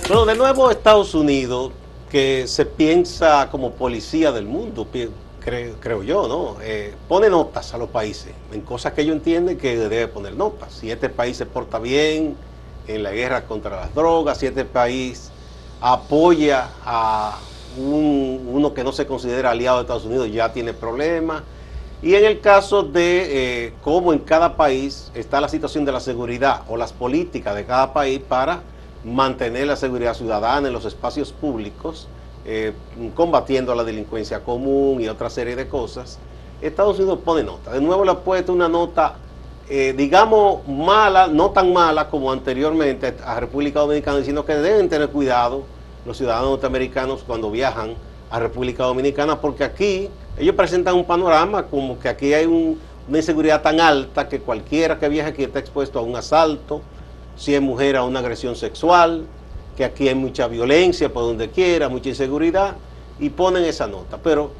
Bueno, 0.07 0.25
de 0.25 0.35
nuevo 0.35 0.71
Estados 0.71 1.13
Unidos, 1.13 1.71
que 2.09 2.47
se 2.47 2.65
piensa 2.65 3.49
como 3.51 3.73
policía 3.73 4.31
del 4.31 4.47
mundo, 4.47 4.87
creo 5.39 6.01
yo, 6.01 6.27
¿no? 6.27 6.57
Eh, 6.63 6.95
pone 7.07 7.29
notas 7.29 7.71
a 7.75 7.77
los 7.77 7.91
países 7.91 8.33
en 8.51 8.61
cosas 8.61 8.93
que 8.93 9.03
ellos 9.03 9.17
entienden 9.17 9.59
que 9.59 9.77
debe 9.77 10.07
poner 10.07 10.33
notas. 10.33 10.73
Si 10.73 10.89
este 10.89 11.09
país 11.09 11.37
se 11.37 11.45
porta 11.45 11.77
bien 11.77 12.35
en 12.87 13.03
la 13.03 13.11
guerra 13.11 13.45
contra 13.45 13.79
las 13.79 13.93
drogas, 13.93 14.39
si 14.39 14.47
este 14.47 14.65
país 14.65 15.31
apoya 15.81 16.69
a 16.85 17.38
un- 17.77 18.47
uno 18.51 18.73
que 18.73 18.83
no 18.83 18.91
se 18.91 19.05
considera 19.07 19.51
aliado 19.51 19.77
de 19.77 19.81
Estados 19.83 20.05
Unidos, 20.05 20.31
ya 20.31 20.53
tiene 20.53 20.73
problemas. 20.73 21.43
Y 22.01 22.15
en 22.15 22.25
el 22.25 22.39
caso 22.41 22.83
de 22.83 23.67
eh, 23.67 23.73
cómo 23.83 24.11
en 24.13 24.19
cada 24.19 24.57
país 24.57 25.11
está 25.13 25.39
la 25.39 25.47
situación 25.50 25.85
de 25.85 25.91
la 25.91 26.00
seguridad 26.00 26.61
o 26.67 26.77
las 26.77 26.93
políticas 26.93 27.55
de 27.55 27.65
cada 27.65 27.93
país 27.93 28.19
para 28.27 28.61
mantener 29.03 29.67
la 29.67 29.75
seguridad 29.75 30.13
ciudadana 30.15 30.67
en 30.67 30.73
los 30.73 30.85
espacios 30.85 31.31
públicos, 31.31 32.07
eh, 32.45 32.73
combatiendo 33.15 33.75
la 33.75 33.83
delincuencia 33.83 34.39
común 34.43 35.01
y 35.01 35.07
otra 35.07 35.29
serie 35.29 35.55
de 35.55 35.67
cosas, 35.67 36.19
Estados 36.61 36.97
Unidos 37.00 37.19
pone 37.23 37.43
nota. 37.43 37.71
De 37.71 37.81
nuevo 37.81 38.03
le 38.03 38.11
ha 38.11 38.19
puesto 38.19 38.51
una 38.53 38.67
nota, 38.69 39.15
eh, 39.70 39.94
digamos, 39.96 40.68
mala, 40.68 41.27
no 41.27 41.51
tan 41.51 41.72
mala 41.72 42.10
como 42.10 42.32
anteriormente 42.32 43.15
a 43.25 43.39
República 43.39 43.80
Dominicana, 43.82 44.18
diciendo 44.18 44.46
que 44.46 44.56
deben 44.56 44.89
tener 44.89 45.10
cuidado 45.10 45.63
los 46.06 46.18
ciudadanos 46.18 46.50
norteamericanos 46.51 47.24
cuando 47.24 47.51
viajan 47.51 47.96
a 48.30 48.39
República 48.39 48.84
Dominicana, 48.84 49.39
porque 49.39 49.63
aquí 49.63 50.10
ellos 50.38 50.56
presentan 50.56 50.96
un 50.96 51.06
panorama 51.06 51.63
como 51.68 52.00
que 52.00 52.10
aquí 52.10 52.34
hay 52.34 52.46
un- 52.46 52.80
una 53.08 53.18
inseguridad 53.18 53.62
tan 53.62 53.80
alta 53.80 54.27
que 54.30 54.39
cualquiera 54.39 54.98
que 55.00 55.10
viaje 55.10 55.30
aquí 55.30 55.44
está 55.44 55.60
expuesto 55.60 56.00
a 56.00 56.01
un 56.01 56.15
asalto, 56.15 56.82
si 57.36 57.53
es 57.56 57.62
mujer 57.62 57.96
a 57.98 58.03
una 58.03 58.20
agresión 58.20 58.56
sexual, 58.56 59.25
que 59.75 59.84
aquí 59.86 60.08
hay 60.08 60.15
mucha 60.15 60.48
violencia 60.48 61.12
por 61.12 61.24
donde 61.24 61.50
quiera, 61.50 61.89
mucha 61.89 62.10
inseguridad, 62.10 62.75
y 63.20 63.30
ponen 63.30 63.63
esa 63.65 63.88
nota. 63.88 64.18
Pero 64.18 64.51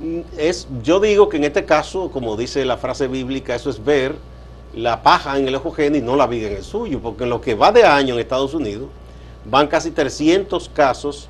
mm, 0.00 0.20
es, 0.38 0.68
yo 0.82 1.00
digo 1.00 1.28
que 1.28 1.36
en 1.38 1.44
este 1.44 1.64
caso, 1.64 2.10
como 2.10 2.36
dice 2.36 2.64
la 2.64 2.76
frase 2.76 3.08
bíblica, 3.08 3.54
eso 3.54 3.70
es 3.70 3.82
ver 3.84 4.14
la 4.76 5.02
paja 5.02 5.38
en 5.38 5.48
el 5.48 5.54
ojo 5.54 5.74
y 5.78 6.02
no 6.02 6.16
la 6.16 6.26
viga 6.26 6.48
en 6.48 6.56
el 6.56 6.62
suyo, 6.62 7.00
porque 7.02 7.24
en 7.24 7.30
lo 7.30 7.40
que 7.40 7.54
va 7.54 7.72
de 7.72 7.82
año 7.84 8.14
en 8.14 8.20
Estados 8.20 8.52
Unidos 8.54 8.88
van 9.44 9.68
casi 9.68 9.90
300 9.90 10.68
casos 10.68 11.28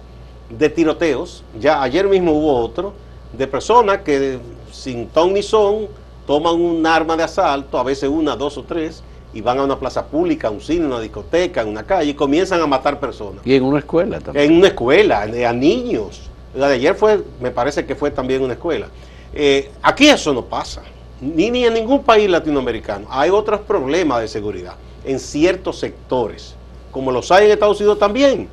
de 0.50 0.68
tiroteos. 0.68 1.44
Ya 1.58 1.80
ayer 1.80 2.08
mismo 2.08 2.32
hubo 2.32 2.58
otro 2.58 2.92
de 3.32 3.46
personas 3.46 3.98
que 3.98 4.38
sin 4.72 5.06
ton 5.08 5.32
ni 5.32 5.42
son 5.42 5.86
toman 6.26 6.54
un 6.54 6.84
arma 6.84 7.16
de 7.16 7.22
asalto, 7.22 7.78
a 7.78 7.84
veces 7.84 8.10
una, 8.10 8.34
dos 8.34 8.58
o 8.58 8.64
tres, 8.64 9.04
y 9.32 9.40
van 9.40 9.60
a 9.60 9.64
una 9.64 9.78
plaza 9.78 10.04
pública, 10.06 10.48
a 10.48 10.50
un 10.50 10.60
cine, 10.60 10.84
una 10.84 10.98
discoteca, 10.98 11.62
en 11.62 11.68
una 11.68 11.84
calle 11.84 12.10
y 12.10 12.14
comienzan 12.14 12.60
a 12.60 12.66
matar 12.66 12.98
personas. 12.98 13.46
Y 13.46 13.54
en 13.54 13.62
una 13.62 13.78
escuela 13.78 14.18
también. 14.18 14.50
En 14.50 14.58
una 14.58 14.68
escuela, 14.68 15.22
a 15.22 15.52
niños. 15.52 16.22
La 16.52 16.68
de 16.68 16.74
ayer 16.74 16.96
fue, 16.96 17.22
me 17.40 17.52
parece 17.52 17.86
que 17.86 17.94
fue 17.94 18.10
también 18.10 18.42
una 18.42 18.54
escuela. 18.54 18.88
Eh, 19.32 19.70
aquí 19.82 20.08
eso 20.08 20.32
no 20.32 20.44
pasa, 20.46 20.82
ni, 21.20 21.50
ni 21.50 21.64
en 21.64 21.74
ningún 21.74 22.02
país 22.02 22.28
latinoamericano. 22.30 23.06
Hay 23.10 23.30
otros 23.30 23.60
problemas 23.60 24.20
de 24.20 24.28
seguridad 24.28 24.74
en 25.04 25.18
ciertos 25.18 25.78
sectores, 25.78 26.54
como 26.90 27.10
los 27.12 27.30
hay 27.32 27.46
en 27.46 27.52
Estados 27.52 27.78
Unidos 27.80 27.98
también. 27.98 28.48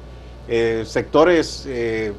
Eh, 0.48 0.84
sectores 0.86 1.64
eh, 1.68 2.12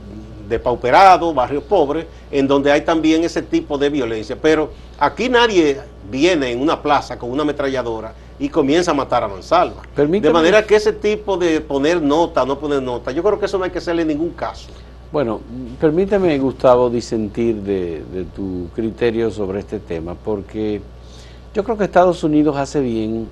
depauperados, 0.49 1.35
barrios 1.35 1.63
pobres, 1.65 2.07
en 2.31 2.47
donde 2.49 2.71
hay 2.73 2.81
también 2.83 3.25
ese 3.25 3.43
tipo 3.43 3.77
de 3.79 3.91
violencia. 3.91 4.37
Pero 4.41 4.71
aquí 4.99 5.29
nadie 5.29 5.81
viene 6.11 6.51
en 6.53 6.61
una 6.61 6.81
plaza 6.81 7.19
con 7.19 7.31
una 7.31 7.43
ametralladora 7.43 8.15
y 8.39 8.49
comienza 8.49 8.91
a 8.91 8.95
matar 8.95 9.23
a 9.25 9.29
mansalva. 9.29 9.83
Permítame- 9.97 10.21
De 10.23 10.33
manera 10.33 10.67
que 10.67 10.77
ese 10.77 10.93
tipo 10.93 11.37
de 11.37 11.61
poner 11.61 12.03
nota, 12.03 12.45
no 12.45 12.59
poner 12.59 12.83
nota, 12.83 13.11
yo 13.13 13.23
creo 13.23 13.39
que 13.39 13.47
eso 13.47 13.59
no 13.59 13.65
hay 13.65 13.71
que 13.71 13.79
hacerle 13.79 14.03
en 14.03 14.09
ningún 14.09 14.31
caso. 14.31 14.69
Bueno, 15.15 15.41
permíteme, 15.81 16.37
Gustavo, 16.41 16.91
disentir 16.91 17.63
de, 17.63 18.03
de 18.13 18.25
tu 18.25 18.67
criterio 18.75 19.31
sobre 19.31 19.61
este 19.61 19.79
tema, 19.79 20.17
porque 20.17 20.83
yo 21.55 21.63
creo 21.63 21.79
que 21.79 21.85
Estados 21.85 22.25
Unidos 22.25 22.57
hace 22.57 22.81
bien 22.81 23.29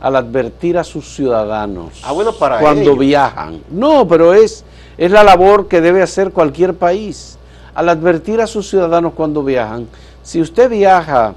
al 0.00 0.16
advertir 0.16 0.78
a 0.78 0.82
sus 0.84 1.14
ciudadanos 1.14 2.00
Ah, 2.06 2.12
bueno, 2.12 2.32
para 2.32 2.58
cuando 2.58 2.80
ellos. 2.80 2.98
viajan. 2.98 3.60
No, 3.70 4.08
pero 4.08 4.32
es, 4.32 4.64
es 4.96 5.10
la 5.10 5.22
labor 5.22 5.68
que 5.68 5.82
debe 5.82 6.00
hacer 6.00 6.30
cualquier 6.32 6.72
país, 6.72 7.36
al 7.74 7.90
advertir 7.90 8.40
a 8.40 8.46
sus 8.46 8.70
ciudadanos 8.70 9.12
cuando 9.12 9.44
viajan. 9.44 9.86
Si 10.22 10.40
usted 10.40 10.70
viaja 10.70 11.34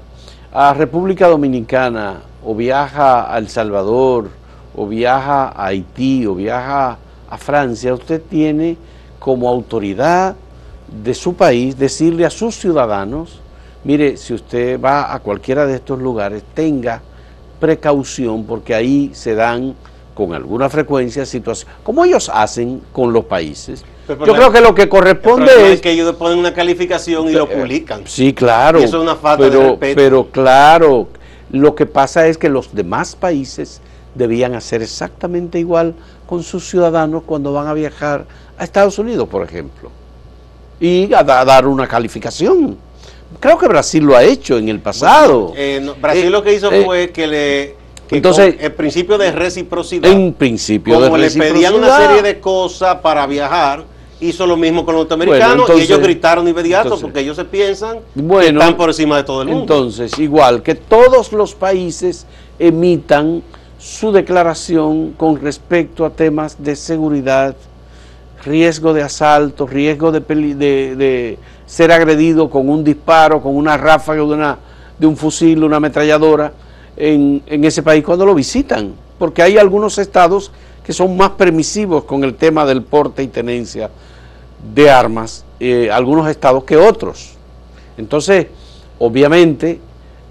a 0.50 0.72
República 0.72 1.28
Dominicana 1.28 2.22
o 2.42 2.54
viaja 2.54 3.30
a 3.34 3.36
El 3.36 3.50
Salvador 3.50 4.30
o 4.74 4.86
viaja 4.86 5.48
a 5.48 5.66
Haití 5.66 6.24
o 6.24 6.34
viaja 6.34 6.96
a 7.28 7.36
Francia, 7.36 7.92
usted 7.92 8.22
tiene 8.30 8.78
como 9.20 9.48
autoridad 9.48 10.34
de 11.04 11.14
su 11.14 11.34
país 11.34 11.78
decirle 11.78 12.26
a 12.26 12.30
sus 12.30 12.56
ciudadanos, 12.56 13.38
mire, 13.84 14.16
si 14.16 14.34
usted 14.34 14.80
va 14.80 15.14
a 15.14 15.20
cualquiera 15.20 15.64
de 15.66 15.76
estos 15.76 16.00
lugares, 16.00 16.42
tenga 16.54 17.00
precaución 17.60 18.44
porque 18.44 18.74
ahí 18.74 19.10
se 19.14 19.34
dan 19.34 19.74
con 20.14 20.34
alguna 20.34 20.68
frecuencia 20.68 21.24
situaciones, 21.24 21.76
como 21.84 22.04
ellos 22.04 22.30
hacen 22.34 22.80
con 22.92 23.12
los 23.12 23.24
países. 23.26 23.84
Yo 24.08 24.16
la- 24.16 24.34
creo 24.34 24.50
que 24.52 24.60
lo 24.60 24.74
que 24.74 24.88
corresponde 24.88 25.52
es... 25.66 25.74
es 25.74 25.80
que 25.80 25.92
ellos 25.92 26.12
ponen 26.16 26.38
una 26.38 26.52
calificación 26.52 27.28
y 27.28 27.32
lo 27.32 27.44
Eh, 27.44 27.56
publican. 27.56 28.02
Sí, 28.06 28.32
claro. 28.34 28.80
Y 28.80 28.84
eso 28.84 28.96
es 28.96 29.02
una 29.02 29.14
falta 29.16 29.48
de 29.48 29.50
respeto. 29.50 29.94
Pero 29.96 30.26
claro, 30.30 31.08
lo 31.50 31.74
que 31.74 31.86
pasa 31.86 32.26
es 32.26 32.36
que 32.38 32.48
los 32.48 32.74
demás 32.74 33.14
países 33.14 33.80
debían 34.14 34.54
hacer 34.54 34.82
exactamente 34.82 35.58
igual 35.60 35.94
con 36.26 36.42
sus 36.42 36.68
ciudadanos 36.68 37.22
cuando 37.24 37.52
van 37.52 37.68
a 37.68 37.72
viajar 37.74 38.24
a 38.60 38.64
Estados 38.64 38.98
Unidos, 38.98 39.26
por 39.26 39.42
ejemplo. 39.42 39.90
Y 40.78 41.12
a, 41.14 41.22
da- 41.24 41.44
dar 41.46 41.66
una 41.66 41.88
calificación. 41.88 42.76
Creo 43.40 43.56
que 43.56 43.66
Brasil 43.66 44.04
lo 44.04 44.14
ha 44.16 44.22
hecho 44.22 44.58
en 44.58 44.68
el 44.68 44.80
pasado. 44.80 45.54
Eh, 45.56 45.80
no, 45.82 45.94
Brasil 45.94 46.26
Eh, 46.26 46.30
lo 46.30 46.42
que 46.42 46.52
hizo 46.54 46.70
eh, 46.70 46.84
fue 46.84 47.10
que 47.10 47.26
le... 47.26 47.74
entonces- 48.10 48.56
el 48.60 48.72
principio 48.72 49.16
de 49.16 49.32
reciprocidad. 49.32 50.10
en 50.10 50.34
principio 50.34 50.94
como 51.00 51.16
de 51.16 51.22
le 51.22 51.30
pedían 51.30 51.72
una 51.74 51.86
reciprocidad. 51.86 52.06
serie 52.16 52.22
de 52.34 52.40
cosas 52.40 52.96
para 52.96 53.26
viajar, 53.26 53.84
hizo 54.20 54.46
lo 54.46 54.58
mismo 54.58 54.84
con 54.84 54.94
los 54.94 55.02
norteamericanos 55.04 55.46
Bueno, 55.48 55.62
entonces- 55.62 55.88
y 55.88 55.92
ellos 55.92 56.02
gritaron 56.02 56.46
inmediato 56.46 56.82
entonces- 56.88 57.02
porque 57.02 57.20
ellos 57.20 57.36
se 57.36 57.44
piensan 57.46 58.00
Bueno, 58.14 58.40
que 58.60 58.64
están 58.64 58.76
por 58.76 58.90
encima 58.90 59.16
de 59.16 59.24
todo 59.24 59.40
el 59.40 59.48
mundo. 59.48 59.62
Entonces, 59.62 60.18
igual 60.18 60.62
que 60.62 60.74
todos 60.74 61.32
los 61.32 61.54
países 61.54 62.26
emitan 62.58 63.42
su 63.78 64.12
declaración 64.12 65.12
con 65.16 65.40
respecto 65.40 66.04
a 66.04 66.10
temas 66.10 66.56
de 66.62 66.76
seguridad, 66.76 67.56
riesgo 68.44 68.92
de 68.92 69.02
asalto, 69.02 69.66
riesgo 69.66 70.12
de, 70.12 70.20
peli- 70.20 70.54
de- 70.54 71.38
ser 71.66 71.92
agredido 71.92 72.50
con 72.50 72.68
un 72.68 72.82
disparo, 72.82 73.40
con 73.40 73.54
una 73.56 73.76
ráfaga 73.76 74.56
de, 74.98 75.06
un 75.06 75.16
fusil, 75.16 75.62
una 75.62 75.76
ametralladora, 75.76 76.52
en, 76.96 77.42
en 77.46 77.64
ese 77.64 77.82
país 77.82 78.04
cuando 78.04 78.26
lo 78.26 78.34
visitan. 78.34 78.92
Porque 79.18 79.42
hay 79.42 79.56
algunos 79.58 79.98
estados 79.98 80.50
que 80.84 80.92
son 80.92 81.16
más 81.16 81.30
permisivos 81.30 82.04
con 82.04 82.24
el 82.24 82.34
tema 82.34 82.64
del 82.66 82.82
porte 82.82 83.22
y 83.22 83.28
tenencia 83.28 83.90
de 84.74 84.90
armas, 84.90 85.44
eh, 85.60 85.90
algunos 85.92 86.28
estados 86.28 86.64
que 86.64 86.76
otros. 86.76 87.34
Entonces, 87.96 88.46
obviamente, 88.98 89.78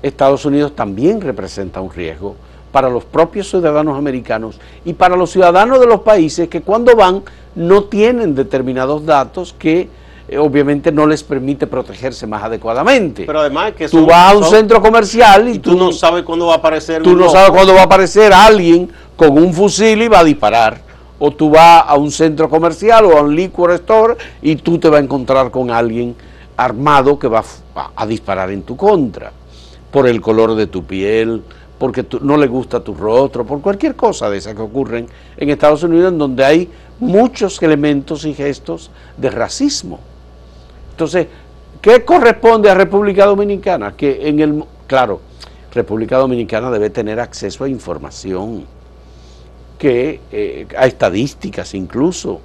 Estados 0.03 0.45
Unidos 0.45 0.75
también 0.75 1.21
representa 1.21 1.81
un 1.81 1.91
riesgo 1.91 2.35
para 2.71 2.89
los 2.89 3.03
propios 3.05 3.49
ciudadanos 3.49 3.97
americanos 3.97 4.59
y 4.85 4.93
para 4.93 5.15
los 5.15 5.31
ciudadanos 5.31 5.79
de 5.79 5.87
los 5.87 6.01
países 6.01 6.47
que 6.49 6.61
cuando 6.61 6.95
van 6.95 7.23
no 7.55 7.83
tienen 7.85 8.35
determinados 8.35 9.05
datos 9.05 9.55
que 9.57 9.89
eh, 10.27 10.37
obviamente 10.37 10.91
no 10.91 11.07
les 11.07 11.23
permite 11.23 11.65
protegerse 11.65 12.27
más 12.27 12.43
adecuadamente. 12.43 13.23
Pero 13.25 13.39
además 13.39 13.73
que 13.73 13.89
tú 13.89 13.97
son- 13.99 14.07
vas 14.07 14.33
a 14.33 14.37
un 14.37 14.43
son- 14.43 14.51
centro 14.53 14.81
comercial 14.81 15.47
y, 15.49 15.53
y 15.53 15.59
tú 15.59 15.75
no 15.75 15.91
sabes 15.91 16.23
cuándo 16.23 16.45
va 16.47 16.53
a 16.53 16.57
aparecer 16.57 17.01
tú 17.01 17.11
no 17.13 17.21
loco. 17.21 17.31
sabes 17.31 17.49
cuándo 17.49 17.73
va 17.73 17.81
a 17.81 17.85
aparecer 17.85 18.31
alguien 18.33 18.91
con 19.15 19.31
un 19.37 19.51
fusil 19.53 20.01
y 20.03 20.07
va 20.07 20.19
a 20.19 20.23
disparar. 20.23 20.81
O 21.17 21.31
tú 21.31 21.49
vas 21.49 21.83
a 21.87 21.95
un 21.97 22.11
centro 22.11 22.47
comercial 22.47 23.05
o 23.05 23.17
a 23.17 23.21
un 23.21 23.35
liquor 23.35 23.71
store 23.71 24.15
y 24.41 24.55
tú 24.55 24.77
te 24.77 24.87
vas 24.87 25.01
a 25.01 25.03
encontrar 25.03 25.49
con 25.51 25.71
alguien 25.71 26.15
armado 26.55 27.17
que 27.17 27.27
va 27.27 27.43
a 27.95 28.05
disparar 28.05 28.51
en 28.51 28.61
tu 28.61 28.77
contra. 28.77 29.31
Por 29.91 30.07
el 30.07 30.21
color 30.21 30.53
de 30.55 30.67
tu 30.67 30.83
piel, 30.83 31.41
porque 31.79 32.05
no 32.21 32.35
le 32.35 32.47
gusta 32.47 32.81
tu 32.81 32.93
rostro, 32.93 33.45
por 33.45 33.61
cualquier 33.61 33.95
cosa 33.95 34.29
de 34.29 34.37
esas 34.37 34.53
que 34.53 34.61
ocurren 34.61 35.07
en 35.37 35.49
Estados 35.49 35.81
Unidos, 35.81 36.11
en 36.11 36.17
donde 36.19 36.43
hay 36.43 36.69
muchos 36.99 37.61
elementos 37.63 38.25
y 38.25 38.33
gestos 38.33 38.91
de 39.17 39.29
racismo. 39.31 39.99
Entonces, 40.91 41.27
¿qué 41.81 42.03
corresponde 42.03 42.69
a 42.69 42.73
República 42.73 43.25
Dominicana? 43.25 43.93
Que 43.95 44.27
en 44.27 44.41
el, 44.41 44.63
claro, 44.85 45.21
República 45.73 46.17
Dominicana 46.17 46.69
debe 46.69 46.89
tener 46.89 47.17
acceso 47.19 47.63
a 47.63 47.69
información, 47.69 48.65
que 49.77 50.19
eh, 50.33 50.67
a 50.77 50.85
estadísticas 50.85 51.73
incluso, 51.73 52.41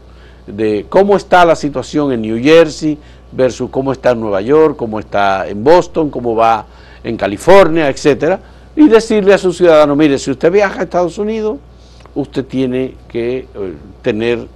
de 0.46 0.86
cómo 0.88 1.16
está 1.16 1.44
la 1.44 1.56
situación 1.56 2.12
en 2.12 2.22
New 2.22 2.40
Jersey 2.40 2.96
versus 3.32 3.68
cómo 3.70 3.90
está 3.90 4.12
en 4.12 4.20
Nueva 4.20 4.42
York, 4.42 4.76
cómo 4.76 5.00
está 5.00 5.48
en 5.48 5.64
Boston, 5.64 6.10
cómo 6.10 6.36
va 6.36 6.66
en 7.02 7.16
California, 7.16 7.88
etcétera, 7.88 8.38
y 8.76 8.88
decirle 8.88 9.34
a 9.34 9.38
su 9.38 9.52
ciudadano, 9.52 9.94
mire, 9.94 10.18
si 10.18 10.30
usted 10.30 10.50
viaja 10.50 10.80
a 10.80 10.82
Estados 10.84 11.18
Unidos, 11.18 11.58
usted 12.14 12.44
tiene 12.44 12.94
que 13.08 13.38
eh, 13.38 13.46
tener 14.02 14.46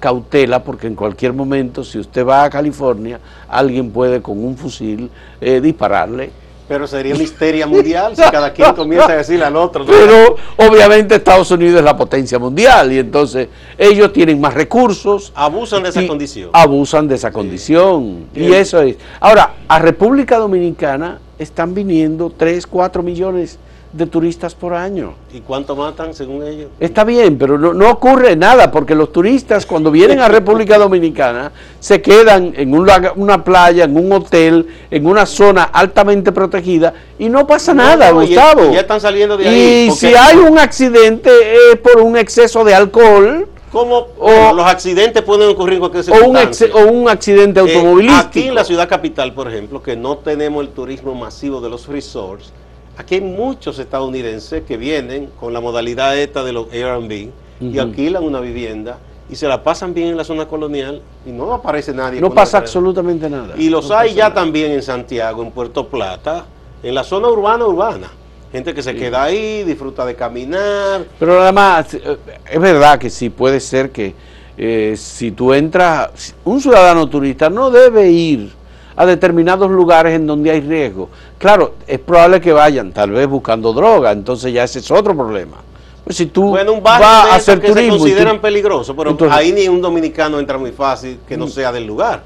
cautela 0.00 0.62
porque 0.62 0.86
en 0.86 0.94
cualquier 0.94 1.32
momento, 1.32 1.84
si 1.84 1.98
usted 1.98 2.24
va 2.26 2.44
a 2.44 2.50
California, 2.50 3.20
alguien 3.48 3.90
puede 3.90 4.22
con 4.22 4.42
un 4.42 4.56
fusil 4.56 5.10
eh, 5.40 5.60
dispararle. 5.60 6.30
Pero 6.68 6.86
sería 6.88 7.14
una 7.14 7.22
histeria 7.22 7.64
mundial 7.64 8.16
si 8.16 8.22
cada 8.22 8.52
quien 8.52 8.74
comienza 8.74 9.12
a 9.12 9.16
decirle 9.16 9.44
al 9.44 9.54
otro. 9.54 9.84
¿no? 9.84 9.90
Pero 9.90 10.36
obviamente 10.56 11.14
Estados 11.14 11.48
Unidos 11.52 11.78
es 11.78 11.84
la 11.84 11.96
potencia 11.96 12.40
mundial 12.40 12.92
y 12.92 12.98
entonces 12.98 13.48
ellos 13.78 14.12
tienen 14.12 14.40
más 14.40 14.52
recursos. 14.52 15.32
Abusan 15.36 15.84
de 15.84 15.90
esa 15.90 16.04
condición. 16.08 16.50
Abusan 16.52 17.06
de 17.06 17.14
esa 17.14 17.30
condición. 17.30 18.26
Y 18.34 18.52
eso 18.52 18.82
es. 18.82 18.96
Ahora, 19.20 19.54
a 19.68 19.78
República 19.78 20.38
Dominicana 20.38 21.20
están 21.38 21.72
viniendo 21.72 22.32
3, 22.36 22.66
4 22.66 23.00
millones 23.00 23.60
de 23.96 24.06
turistas 24.06 24.54
por 24.54 24.74
año. 24.74 25.14
¿Y 25.32 25.40
cuánto 25.40 25.74
matan 25.74 26.12
según 26.14 26.44
ellos? 26.46 26.68
Está 26.80 27.04
bien, 27.04 27.38
pero 27.38 27.58
no, 27.58 27.72
no 27.72 27.90
ocurre 27.90 28.36
nada, 28.36 28.70
porque 28.70 28.94
los 28.94 29.12
turistas 29.12 29.64
cuando 29.66 29.90
vienen 29.90 30.20
a 30.20 30.28
República 30.28 30.76
Dominicana 30.86 31.52
se 31.80 32.02
quedan 32.02 32.52
en 32.56 32.74
un 32.74 32.86
laga- 32.86 33.12
una 33.16 33.42
playa, 33.42 33.84
en 33.84 33.96
un 33.96 34.12
hotel, 34.12 34.66
en 34.90 35.06
una 35.06 35.24
zona 35.26 35.64
altamente 35.64 36.32
protegida 36.32 36.92
y 37.18 37.28
no 37.28 37.46
pasa 37.46 37.72
nada, 37.72 38.10
No, 38.10 38.20
Gustavo. 38.20 38.70
y 38.70 38.74
ya 38.74 38.80
están 38.80 39.00
saliendo 39.00 39.36
de 39.36 39.48
ahí, 39.48 39.86
Y 39.88 39.90
si 39.92 40.14
hay 40.14 40.36
un 40.36 40.58
accidente 40.58 41.30
es 41.72 41.76
por 41.80 42.00
un 42.02 42.16
exceso 42.16 42.64
de 42.64 42.74
alcohol 42.74 43.48
¿Cómo 43.72 44.06
O- 44.18 44.52
los 44.54 44.64
accidentes 44.64 45.22
pueden 45.22 45.50
ocurrir 45.50 45.74
en 45.74 45.80
cualquier 45.80 46.04
o 46.14 46.28
un, 46.28 46.36
o 46.36 46.92
un 46.92 47.08
accidente 47.10 47.60
Eh, 47.60 47.62
automovilístico. 47.62 48.28
aquí 48.28 48.48
en 48.48 48.54
la 48.54 48.64
ciudad 48.64 48.88
capital, 48.88 49.34
por 49.34 49.48
ejemplo, 49.48 49.82
que 49.82 49.96
no 49.96 50.16
tenemos 50.18 50.62
el 50.64 50.70
turismo 50.70 51.14
masivo 51.14 51.60
de 51.60 51.68
los 51.68 51.86
resorts, 51.88 52.52
aquí 52.96 53.16
hay 53.16 53.20
muchos 53.20 53.78
estadounidenses 53.78 54.62
que 54.64 54.76
vienen 54.76 55.30
con 55.38 55.52
la 55.52 55.60
modalidad 55.60 56.16
esta 56.18 56.42
de 56.44 56.52
los 56.52 56.72
Airbnb 56.72 57.30
y 57.60 57.78
alquilan 57.78 58.22
una 58.22 58.40
vivienda 58.40 58.98
y 59.28 59.36
se 59.36 59.48
la 59.48 59.62
pasan 59.62 59.92
bien 59.92 60.08
en 60.08 60.16
la 60.16 60.24
zona 60.24 60.46
colonial 60.46 61.02
y 61.24 61.30
no 61.30 61.52
aparece 61.52 61.92
nadie. 61.92 62.20
no 62.20 62.32
pasa 62.32 62.58
absolutamente 62.58 63.28
nada. 63.28 63.54
Y 63.56 63.68
los 63.68 63.88
No 63.88 63.96
hay 63.96 64.14
ya 64.14 64.24
nada. 64.28 64.34
también 64.36 64.72
en 64.72 64.82
Santiago, 64.82 65.42
en 65.42 65.50
Puerto 65.50 65.88
Plata, 65.88 66.44
en 66.82 66.94
la 66.94 67.02
zona 67.02 67.28
urbana 67.28 67.66
urbana. 67.66 68.10
Gente 68.52 68.72
que 68.72 68.82
se 68.82 68.94
queda 68.94 69.24
ahí, 69.24 69.64
disfruta 69.64 70.06
de 70.06 70.14
caminar. 70.14 71.04
Pero 71.18 71.42
además, 71.42 71.92
eh, 71.94 72.16
es 72.50 72.60
verdad 72.60 72.98
que 72.98 73.10
sí 73.10 73.28
puede 73.28 73.58
ser 73.58 73.90
que 73.90 74.14
eh, 74.56 74.94
si 74.96 75.32
tú 75.32 75.52
entras, 75.52 76.34
un 76.44 76.60
ciudadano 76.60 77.08
turista 77.08 77.50
no 77.50 77.70
debe 77.70 78.08
ir 78.10 78.52
a 78.96 79.06
determinados 79.06 79.70
lugares 79.70 80.14
en 80.14 80.26
donde 80.26 80.50
hay 80.50 80.60
riesgo. 80.60 81.08
Claro, 81.38 81.74
es 81.86 81.98
probable 81.98 82.40
que 82.40 82.52
vayan, 82.52 82.92
tal 82.92 83.10
vez 83.10 83.26
buscando 83.28 83.72
droga, 83.72 84.12
entonces 84.12 84.52
ya 84.52 84.64
ese 84.64 84.78
es 84.78 84.90
otro 84.90 85.14
problema. 85.14 85.58
Pues 86.04 86.16
si 86.16 86.26
tú 86.26 86.50
Bueno, 86.50 86.72
un 86.72 86.82
vas 86.82 87.02
a 87.02 87.34
hacer 87.34 87.60
que 87.60 87.72
se 87.72 87.84
y 87.84 87.88
tú- 87.90 87.98
consideran 87.98 88.40
peligrosos, 88.40 88.94
pero 88.96 89.10
Entonces- 89.10 89.36
Mm. 89.36 89.38
ahí 89.38 89.52
ni 89.52 89.68
un 89.68 89.82
dominicano 89.82 90.38
entra 90.38 90.56
muy 90.56 90.70
fácil 90.72 91.18
que 91.28 91.36
no 91.36 91.46
sea 91.48 91.72
del 91.72 91.86
lugar. 91.86 92.22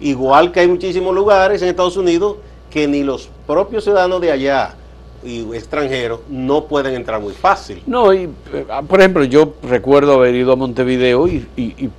Igual 0.00 0.50
que 0.52 0.60
hay 0.60 0.68
muchísimos 0.68 1.14
lugares 1.14 1.60
en 1.62 1.68
Estados 1.68 1.96
Unidos 1.96 2.36
que 2.70 2.86
ni 2.88 3.02
los 3.02 3.28
propios 3.46 3.84
ciudadanos 3.84 4.20
de 4.20 4.30
allá 4.32 4.74
y 5.24 5.40
extranjeros 5.54 6.20
no 6.28 6.64
pueden 6.64 6.94
entrar 6.94 7.20
muy 7.20 7.32
fácil. 7.32 7.82
No, 7.86 8.12
y, 8.12 8.24
eh, 8.52 8.66
por 8.88 9.00
ejemplo, 9.00 9.24
yo 9.24 9.54
recuerdo 9.62 10.14
haber 10.14 10.34
ido 10.34 10.52
a 10.52 10.56
Montevideo 10.56 11.26
y, 11.28 11.46
y- 11.56 11.74
y 11.78 11.90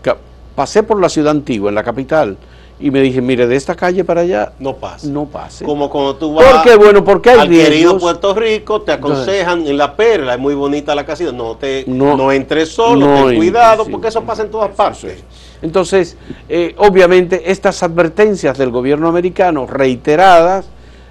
pasé 0.55 0.83
por 0.83 0.99
la 1.01 1.09
ciudad 1.09 1.31
antigua, 1.31 1.69
en 1.69 1.75
la 1.75 1.83
capital, 1.83 2.37
y 2.79 2.91
me 2.91 2.99
dije, 3.01 3.21
mire, 3.21 3.47
de 3.47 3.55
esta 3.55 3.73
calle 3.73 4.03
para 4.03 4.21
allá 4.21 4.51
No 4.59 4.75
pasa. 4.75 5.07
no 5.07 5.25
pase. 5.25 5.63
Como 5.63 5.89
cuando 5.89 6.15
tú 6.17 6.33
vas 6.33 6.45
¿Por 6.51 6.63
qué? 6.63 6.75
Bueno, 6.75 7.03
porque 7.05 7.29
hay 7.29 7.39
al 7.39 7.47
querido 7.49 7.69
riesgos. 7.69 8.01
Puerto 8.01 8.33
Rico, 8.35 8.81
te 8.81 8.91
aconsejan 8.91 9.65
en 9.65 9.77
la 9.77 9.95
perla, 9.95 10.33
es 10.33 10.39
muy 10.39 10.55
bonita 10.55 10.93
la 10.93 11.05
casita, 11.05 11.31
no 11.31 11.55
te 11.55 11.85
No. 11.87 12.17
no, 12.17 12.31
entres 12.33 12.69
solo, 12.69 13.05
No 13.07 13.27
ten 13.27 13.37
cuidado, 13.37 13.85
sí. 13.85 13.91
porque 13.91 14.09
eso 14.09 14.21
pasa 14.23 14.43
en 14.43 14.51
todas 14.51 14.71
partes. 14.71 15.23
Entonces, 15.61 16.17
eh, 16.49 16.75
obviamente, 16.77 17.49
estas 17.49 17.81
advertencias 17.81 18.57
del 18.57 18.71
gobierno 18.71 19.07
americano 19.07 19.65
reiteradas, 19.65 20.65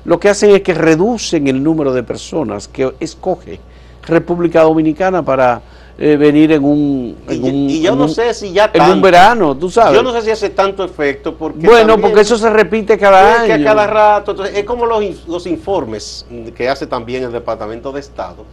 lo 0.05 0.20
que 0.20 0.29
hacen 0.29 0.50
es 0.50 0.61
que 0.61 0.74
reducen 0.74 1.48
el 1.48 1.62
número 1.62 1.94
de 1.94 2.03
personas 2.03 2.68
que 2.68 2.92
escoge 3.00 3.59
República 4.07 4.61
Dominicana 4.62 5.22
para 5.24 5.62
eh, 5.96 6.16
venir 6.16 6.50
en 6.52 6.64
un, 6.64 7.16
Y, 7.28 7.35
en 7.37 7.44
un- 7.44 7.70
y 7.70 7.80
yo 7.80 7.92
en 7.92 7.98
no 7.98 8.04
un- 8.04 8.11
sé 8.11 8.35
si 8.35 8.52
ya 8.52 8.70
en 8.72 8.83
un 8.83 8.88
tanto. 8.88 9.04
verano, 9.04 9.57
tú 9.57 9.70
sabes. 9.70 9.94
Yo 9.94 10.02
no 10.02 10.12
sé 10.12 10.22
si 10.22 10.30
hace 10.30 10.50
tanto 10.50 10.83
efecto 10.83 11.35
porque 11.35 11.66
bueno, 11.66 11.92
también- 11.92 12.00
porque 12.00 12.20
eso 12.22 12.37
se 12.37 12.50
repite 12.50 12.98
cada 12.98 13.44
que 13.46 13.52
año. 13.52 13.62
a 13.62 13.72
cada 13.72 13.87
rato, 13.87 14.33
entonces, 14.33 14.57
es 14.59 14.64
como 14.64 14.87
los, 14.87 15.26
los 15.28 15.46
informes 15.46 16.26
que 16.57 16.68
hace 16.68 16.87
también 16.88 17.22
el 17.22 17.30
Departamento 17.33 17.92
de 17.92 18.00
Estado, 18.00 18.44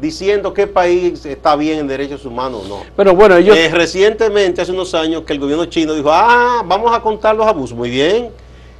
diciendo 0.00 0.52
qué 0.54 0.66
país 0.68 1.24
está 1.26 1.56
bien 1.56 1.80
en 1.80 1.88
derechos 1.88 2.24
humanos 2.24 2.62
o 2.66 2.68
no. 2.68 2.78
Pero 2.96 3.14
bueno, 3.16 3.36
ellos 3.36 3.56
Eh, 3.56 3.70
recientemente, 3.72 4.60
hace 4.62 4.70
unos 4.72 4.94
años, 4.94 5.22
que 5.22 5.32
el 5.32 5.40
gobierno 5.40 5.64
chino 5.64 5.92
dijo, 5.94 6.10
ah, 6.12 6.62
vamos 6.66 6.94
a 6.94 7.00
contar 7.00 7.34
los 7.34 7.46
abusos, 7.46 7.76
muy 7.76 7.90
bien, 7.90 8.28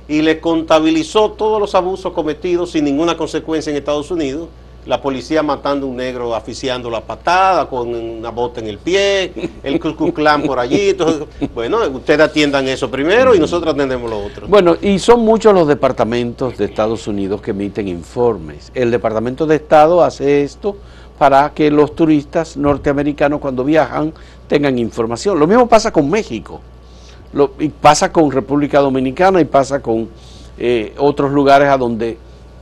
y 0.06 0.22
le 0.22 0.38
contabilizó 0.38 1.32
todos 1.32 1.60
los 1.60 1.74
abusos 1.74 2.12
cometidos 2.12 2.70
sin 2.70 2.84
ninguna 2.84 3.16
consecuencia 3.16 3.70
en 3.70 3.76
Estados 3.78 4.10
Unidos. 4.12 4.46
La 4.86 5.02
policía 5.02 5.42
matando 5.42 5.86
a 5.86 5.90
un 5.90 5.96
negro, 5.96 6.34
asfixiando 6.34 6.88
la 6.88 7.00
patada 7.00 7.68
con 7.68 7.92
una 7.92 8.30
bota 8.30 8.60
en 8.60 8.68
el 8.68 8.78
pie, 8.78 9.32
el 9.64 9.80
Ku 9.80 10.12
por 10.46 10.58
allí. 10.60 10.90
Entonces, 10.90 11.24
bueno, 11.54 11.78
ustedes 11.88 12.20
atiendan 12.20 12.68
eso 12.68 12.88
primero 12.88 13.34
y 13.34 13.40
nosotros 13.40 13.74
atendemos 13.74 14.08
lo 14.08 14.24
otro. 14.24 14.46
Bueno, 14.46 14.76
y 14.80 14.98
son 15.00 15.20
muchos 15.20 15.52
los 15.52 15.66
departamentos 15.66 16.56
de 16.56 16.66
Estados 16.66 17.08
Unidos 17.08 17.40
que 17.42 17.50
emiten 17.50 17.88
informes. 17.88 18.70
El 18.74 18.92
Departamento 18.92 19.44
de 19.44 19.56
Estado 19.56 20.04
hace 20.04 20.44
esto 20.44 20.76
para 21.18 21.50
que 21.52 21.70
los 21.70 21.96
turistas 21.96 22.56
norteamericanos 22.56 23.40
cuando 23.40 23.64
viajan 23.64 24.12
tengan 24.46 24.78
información. 24.78 25.38
Lo 25.38 25.46
mismo 25.48 25.66
pasa 25.66 25.92
con 25.92 26.08
México, 26.08 26.60
Lo- 27.32 27.52
y 27.58 27.70
pasa 27.70 28.12
con 28.12 28.30
República 28.30 28.78
Dominicana 28.80 29.40
y 29.40 29.46
pasa 29.46 29.82
con 29.82 30.08
eh, 30.58 30.94
otros 30.98 31.32
lugares 31.32 31.68
a 31.68 31.76
donde 31.76 32.18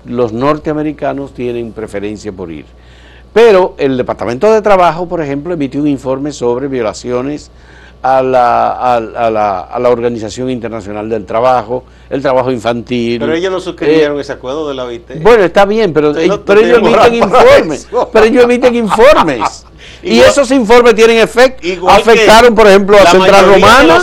los 0.06 0.32
norteamericanos 0.32 1.32
tienen 1.34 1.72
preferencia 1.72 2.32
por 2.32 2.50
ir. 2.50 2.66
Pero 3.32 3.74
el 3.78 3.96
Departamento 3.96 4.52
de 4.52 4.62
Trabajo, 4.62 5.08
por 5.08 5.20
ejemplo, 5.20 5.54
emitió 5.54 5.80
un 5.80 5.88
informe 5.88 6.32
sobre 6.32 6.68
violaciones 6.68 7.50
a 8.00 8.22
la, 8.22 8.72
a, 8.72 8.96
a 8.96 9.30
la, 9.30 9.60
a 9.60 9.78
la 9.78 9.88
Organización 9.88 10.50
Internacional 10.50 11.08
del 11.08 11.24
Trabajo, 11.24 11.84
el 12.10 12.20
trabajo 12.20 12.52
infantil. 12.52 13.18
Pero 13.18 13.32
ellos 13.32 13.50
no 13.50 13.60
suscribieron 13.60 14.20
ese 14.20 14.32
acuerdo 14.32 14.68
de 14.68 14.74
la 14.74 14.84
OIT. 14.84 15.10
Eh, 15.10 15.20
Bueno, 15.22 15.42
está 15.42 15.64
bien, 15.64 15.92
pero, 15.94 16.08
Entonces, 16.08 16.26
eh, 16.26 16.28
no 16.28 16.44
pero 16.44 16.60
ellos 16.60 16.78
emiten 16.78 17.14
informes. 17.24 17.88
Pero 18.12 18.24
ellos 18.26 18.44
emiten 18.44 18.74
informes. 18.74 19.66
y 20.02 20.20
esos 20.20 20.50
informes 20.50 20.94
tienen 20.94 21.18
efecto. 21.18 21.66
Afectaron, 21.88 22.54
por 22.54 22.66
ejemplo, 22.66 22.98
a 22.98 23.06
Central 23.06 23.54
Romana. 23.54 24.02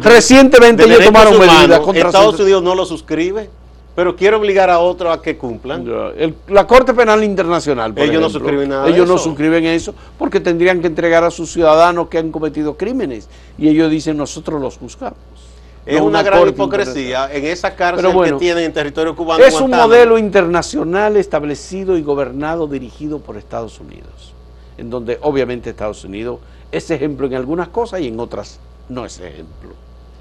Recientemente 0.00 0.84
ellos 0.84 1.04
tomaron 1.04 1.34
humanos, 1.34 1.58
medidas 1.58 1.80
contra 1.80 2.06
Estados 2.06 2.38
Unidos 2.38 2.62
no 2.62 2.74
lo 2.76 2.84
suscribe, 2.86 3.50
pero 3.94 4.16
quiere 4.16 4.36
obligar 4.36 4.70
a 4.70 4.78
otros 4.78 5.16
a 5.16 5.20
que 5.20 5.36
cumplan. 5.36 5.86
El- 6.16 6.34
la 6.48 6.66
Corte 6.66 6.94
Penal 6.94 7.22
Internacional, 7.24 7.92
por 7.92 8.04
Ellos 8.04 8.20
no 8.22 8.30
suscriben 8.30 8.68
nada 8.70 8.84
de 8.84 8.90
Ellos 8.92 9.06
no 9.06 9.14
eso. 9.16 9.24
suscriben 9.24 9.64
eso 9.64 9.94
porque 10.18 10.40
tendrían 10.40 10.80
que 10.80 10.86
entregar 10.86 11.24
a 11.24 11.30
sus 11.30 11.50
ciudadanos 11.52 12.08
que 12.08 12.18
han 12.18 12.30
cometido 12.30 12.76
crímenes. 12.76 13.28
Y 13.58 13.68
ellos 13.68 13.90
dicen, 13.90 14.16
nosotros 14.16 14.60
los 14.60 14.78
juzgamos. 14.78 15.18
Es 15.84 15.98
No 15.98 16.04
una, 16.06 16.22
gran 16.22 16.46
hipocresía 16.48 17.28
en 17.34 17.44
esa 17.44 17.74
cárcel 17.74 18.12
bueno, 18.12 18.38
que 18.38 18.44
tienen 18.44 18.64
en 18.64 18.72
territorio 18.72 19.16
cubano. 19.16 19.42
Es 19.44 19.54
un 19.54 19.62
Guantánamo. 19.62 19.88
modelo 19.88 20.16
internacional 20.18 21.16
establecido 21.16 21.98
y 21.98 22.02
gobernado, 22.02 22.68
dirigido 22.68 23.18
por 23.18 23.36
Estados 23.36 23.80
Unidos, 23.80 24.32
en 24.78 24.90
donde 24.90 25.18
obviamente 25.22 25.70
Estados 25.70 26.04
Unidos 26.04 26.38
es 26.70 26.88
ejemplo 26.92 27.26
en 27.26 27.34
algunas 27.34 27.66
cosas 27.68 28.00
y 28.00 28.06
en 28.08 28.20
otras 28.20 28.60
no 28.88 29.04
es 29.04 29.18
ejemplo. 29.18 29.70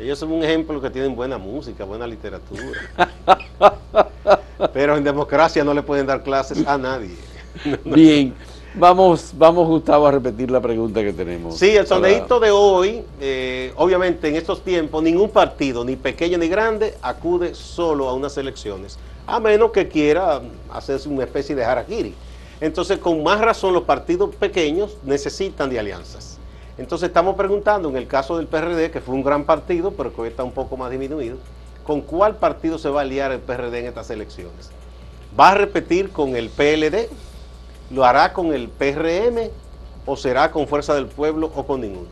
Ellos 0.02 0.18
son 0.18 0.32
un 0.32 0.44
ejemplo 0.44 0.82
que 0.82 0.90
tienen 0.90 1.16
buena 1.16 1.38
música, 1.38 1.84
buena 1.84 2.08
literatura. 2.08 2.80
Pero 4.74 4.98
en 4.98 5.04
democracia 5.04 5.64
no 5.64 5.76
le 5.76 5.84
pueden 5.84 6.08
dar 6.08 6.24
clases 6.24 6.66
a 6.66 6.76
nadie. 6.76 7.16
Bien, 7.86 8.34
vamos, 8.74 9.32
vamos 9.38 9.68
Gustavo 9.68 10.08
a 10.08 10.12
repetir 10.12 10.50
la 10.50 10.60
pregunta 10.60 11.04
que 11.04 11.14
tenemos. 11.14 11.56
Sí, 11.56 11.78
el 11.78 11.86
sondeíto 11.86 12.40
de 12.40 12.50
hoy, 12.50 13.04
eh, 13.20 13.74
obviamente 13.76 14.28
en 14.28 14.38
estos 14.38 14.64
tiempos 14.64 15.04
ningún 15.04 15.30
partido, 15.30 15.86
ni 15.86 15.96
pequeño 15.96 16.40
ni 16.40 16.48
grande, 16.48 16.98
acude 17.04 17.54
solo 17.54 18.10
a 18.10 18.14
unas 18.16 18.36
elecciones, 18.38 18.98
a 19.28 19.40
menos 19.40 19.70
que 19.72 19.88
quiera 19.88 20.42
hacerse 20.72 21.10
una 21.10 21.26
especie 21.26 21.54
de 21.54 21.64
harakiri. 21.64 22.16
Entonces, 22.60 22.98
con 22.98 23.22
más 23.22 23.40
razón, 23.40 23.76
los 23.76 23.84
partidos 23.84 24.34
pequeños 24.36 24.98
necesitan 25.04 25.70
de 25.70 25.78
alianzas. 25.78 26.31
Entonces, 26.82 27.10
estamos 27.10 27.36
preguntando, 27.36 27.89
en 27.89 27.96
el 27.96 28.08
caso 28.08 28.38
del 28.38 28.48
PRD, 28.48 28.89
que 28.89 29.02
fue 29.02 29.13
un 29.13 29.22
gran 29.22 29.44
partido, 29.44 29.91
pero 29.91 30.12
que 30.12 30.22
hoy 30.22 30.30
está 30.30 30.44
un 30.44 30.52
poco 30.52 30.78
más 30.78 30.89
disminuido, 30.89 31.38
¿con 31.84 32.02
cuál 32.02 32.38
partido 32.38 32.80
se 32.80 32.89
va 32.89 33.02
a 33.02 33.04
aliar 33.04 33.32
el 33.32 33.39
PRD 33.39 33.82
en 33.82 33.86
estas 33.86 34.10
elecciones? 34.10 34.72
¿Va 35.39 35.50
a 35.50 35.54
repetir 35.54 36.10
con 36.10 36.36
el 36.36 36.50
PLD? 36.50 37.08
¿Lo 37.91 38.04
hará 38.04 38.34
con 38.34 38.52
el 38.52 38.67
PRM? 38.67 39.52
¿O 40.08 40.17
será 40.17 40.50
con 40.50 40.67
Fuerza 40.67 40.96
del 40.96 41.06
Pueblo 41.06 41.52
o 41.56 41.67
con 41.67 41.82
ninguno? 41.82 42.08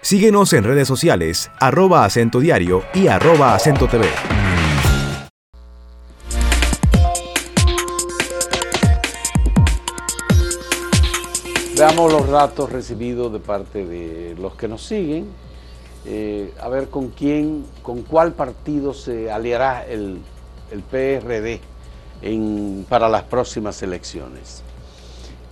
Síguenos 0.00 0.52
en 0.52 0.64
redes 0.64 0.88
sociales, 0.88 1.52
arroba 1.60 2.04
acento 2.04 2.40
diario 2.40 2.82
y 2.94 3.06
arroba 3.06 3.54
acento 3.54 3.86
TV. 3.86 4.08
Veamos 11.76 12.10
los 12.10 12.26
datos 12.28 12.72
recibidos 12.72 13.30
de 13.34 13.38
parte 13.38 13.84
de 13.84 14.34
los 14.40 14.54
que 14.54 14.66
nos 14.66 14.82
siguen. 14.82 15.26
Eh, 16.06 16.54
a 16.58 16.70
ver 16.70 16.88
con 16.88 17.10
quién, 17.10 17.66
con 17.82 18.00
cuál 18.00 18.32
partido 18.32 18.94
se 18.94 19.30
aliará 19.30 19.84
el, 19.84 20.22
el 20.70 20.80
PRD 20.80 21.60
para 22.88 23.10
las 23.10 23.24
próximas 23.24 23.82
elecciones. 23.82 24.62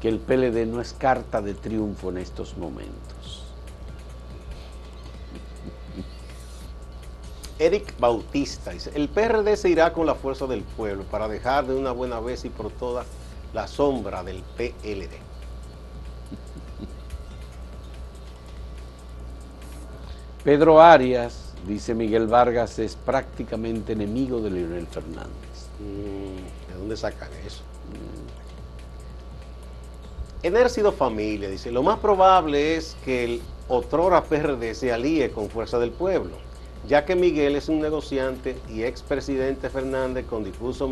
que 0.00 0.08
el 0.08 0.18
PLD 0.18 0.66
no 0.66 0.80
es 0.80 0.94
carta 0.94 1.42
de 1.42 1.54
triunfo 1.54 2.08
en 2.08 2.18
estos 2.18 2.56
momentos. 2.56 3.19
Eric 7.60 7.94
Bautista 8.00 8.70
dice, 8.70 8.90
el 8.94 9.10
PRD 9.10 9.54
se 9.54 9.68
irá 9.68 9.92
con 9.92 10.06
la 10.06 10.14
fuerza 10.14 10.46
del 10.46 10.62
pueblo 10.62 11.04
para 11.04 11.28
dejar 11.28 11.66
de 11.66 11.74
una 11.74 11.92
buena 11.92 12.18
vez 12.18 12.46
y 12.46 12.48
por 12.48 12.70
todas 12.70 13.06
la 13.52 13.68
sombra 13.68 14.24
del 14.24 14.42
PLD. 14.56 15.10
Pedro 20.42 20.80
Arias, 20.80 21.52
dice 21.66 21.94
Miguel 21.94 22.28
Vargas, 22.28 22.78
es 22.78 22.96
prácticamente 22.96 23.92
enemigo 23.92 24.40
de 24.40 24.50
Leonel 24.50 24.86
Fernández. 24.86 25.68
Mm, 25.80 26.70
¿De 26.72 26.78
dónde 26.78 26.96
sacan 26.96 27.28
eso? 27.46 27.62
En 30.42 30.70
sido 30.70 30.92
familia, 30.92 31.50
dice, 31.50 31.70
lo 31.70 31.82
más 31.82 31.98
probable 31.98 32.76
es 32.76 32.96
que 33.04 33.24
el 33.24 33.42
otrora 33.68 34.24
PRD 34.24 34.74
se 34.74 34.90
alíe 34.90 35.30
con 35.30 35.50
Fuerza 35.50 35.78
del 35.78 35.90
Pueblo, 35.90 36.38
ya 36.88 37.04
que 37.04 37.14
Miguel 37.14 37.56
es 37.56 37.68
un 37.68 37.80
negociante 37.80 38.56
y 38.68 38.82
expresidente 38.82 39.68
Fernández 39.70 40.26
con 40.26 40.44
discursos 40.44 40.90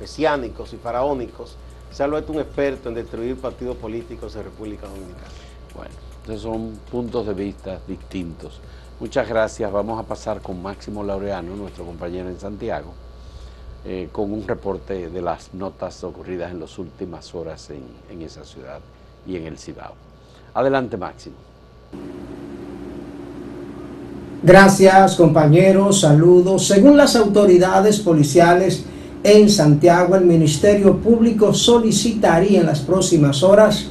mesiánicos 0.00 0.72
y 0.72 0.76
faraónicos 0.76 1.56
se 1.94 2.02
ha 2.02 2.08
vuelto 2.08 2.32
un 2.32 2.40
experto 2.40 2.88
en 2.88 2.96
destruir 2.96 3.36
partidos 3.36 3.76
políticos 3.76 4.34
en 4.34 4.42
República 4.42 4.88
Dominicana. 4.88 5.28
Bueno, 5.76 5.94
esos 6.24 6.42
son 6.42 6.72
puntos 6.90 7.24
de 7.24 7.34
vista 7.34 7.78
distintos. 7.86 8.60
Muchas 8.98 9.28
gracias. 9.28 9.70
Vamos 9.70 10.00
a 10.00 10.02
pasar 10.02 10.40
con 10.40 10.60
Máximo 10.60 11.04
Laureano, 11.04 11.54
nuestro 11.54 11.84
compañero 11.84 12.28
en 12.28 12.40
Santiago, 12.40 12.92
eh, 13.84 14.08
con 14.10 14.32
un 14.32 14.46
reporte 14.46 15.08
de 15.08 15.22
las 15.22 15.54
notas 15.54 16.02
ocurridas 16.02 16.50
en 16.50 16.58
las 16.58 16.78
últimas 16.78 17.32
horas 17.32 17.70
en, 17.70 17.84
en 18.10 18.22
esa 18.22 18.44
ciudad 18.44 18.80
y 19.24 19.36
en 19.36 19.46
el 19.46 19.56
Cibao. 19.56 19.94
Adelante, 20.52 20.96
Máximo. 20.96 21.36
Gracias, 24.44 25.16
compañeros. 25.16 26.00
Saludos. 26.00 26.66
Según 26.66 26.96
las 26.96 27.16
autoridades 27.16 27.98
policiales 27.98 28.84
en 29.22 29.48
Santiago, 29.48 30.14
el 30.16 30.24
Ministerio 30.24 30.98
Público 30.98 31.54
solicitaría 31.54 32.60
en 32.60 32.66
las 32.66 32.80
próximas 32.80 33.42
horas 33.42 33.86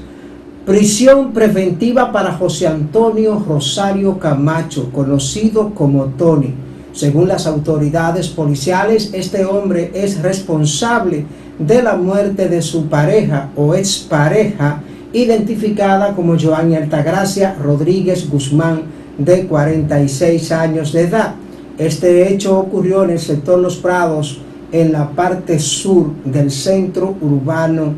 prisión 0.65 1.33
preventiva 1.33 2.11
para 2.11 2.33
José 2.33 2.67
Antonio 2.67 3.43
Rosario 3.45 4.17
Camacho, 4.19 4.91
conocido 4.93 5.73
como 5.73 6.05
Tony 6.17 6.53
según 6.93 7.27
las 7.27 7.47
autoridades 7.47 8.27
policiales, 8.29 9.09
este 9.13 9.45
hombre 9.45 9.91
es 9.95 10.21
responsable 10.21 11.25
de 11.57 11.81
la 11.81 11.95
muerte 11.95 12.47
de 12.47 12.61
su 12.61 12.85
pareja 12.85 13.49
o 13.55 13.73
expareja, 13.73 14.83
identificada 15.11 16.15
como 16.15 16.37
Joanny 16.39 16.75
Altagracia 16.75 17.55
Rodríguez 17.55 18.29
Guzmán, 18.29 18.83
de 19.17 19.47
46 19.47 20.51
años 20.51 20.93
de 20.93 21.01
edad. 21.01 21.35
Este 21.77 22.31
hecho 22.31 22.59
ocurrió 22.59 23.03
en 23.03 23.11
el 23.11 23.19
sector 23.19 23.59
Los 23.59 23.77
Prados, 23.77 24.41
en 24.71 24.91
la 24.91 25.09
parte 25.09 25.59
sur 25.59 26.11
del 26.25 26.51
centro 26.51 27.15
urbano 27.21 27.93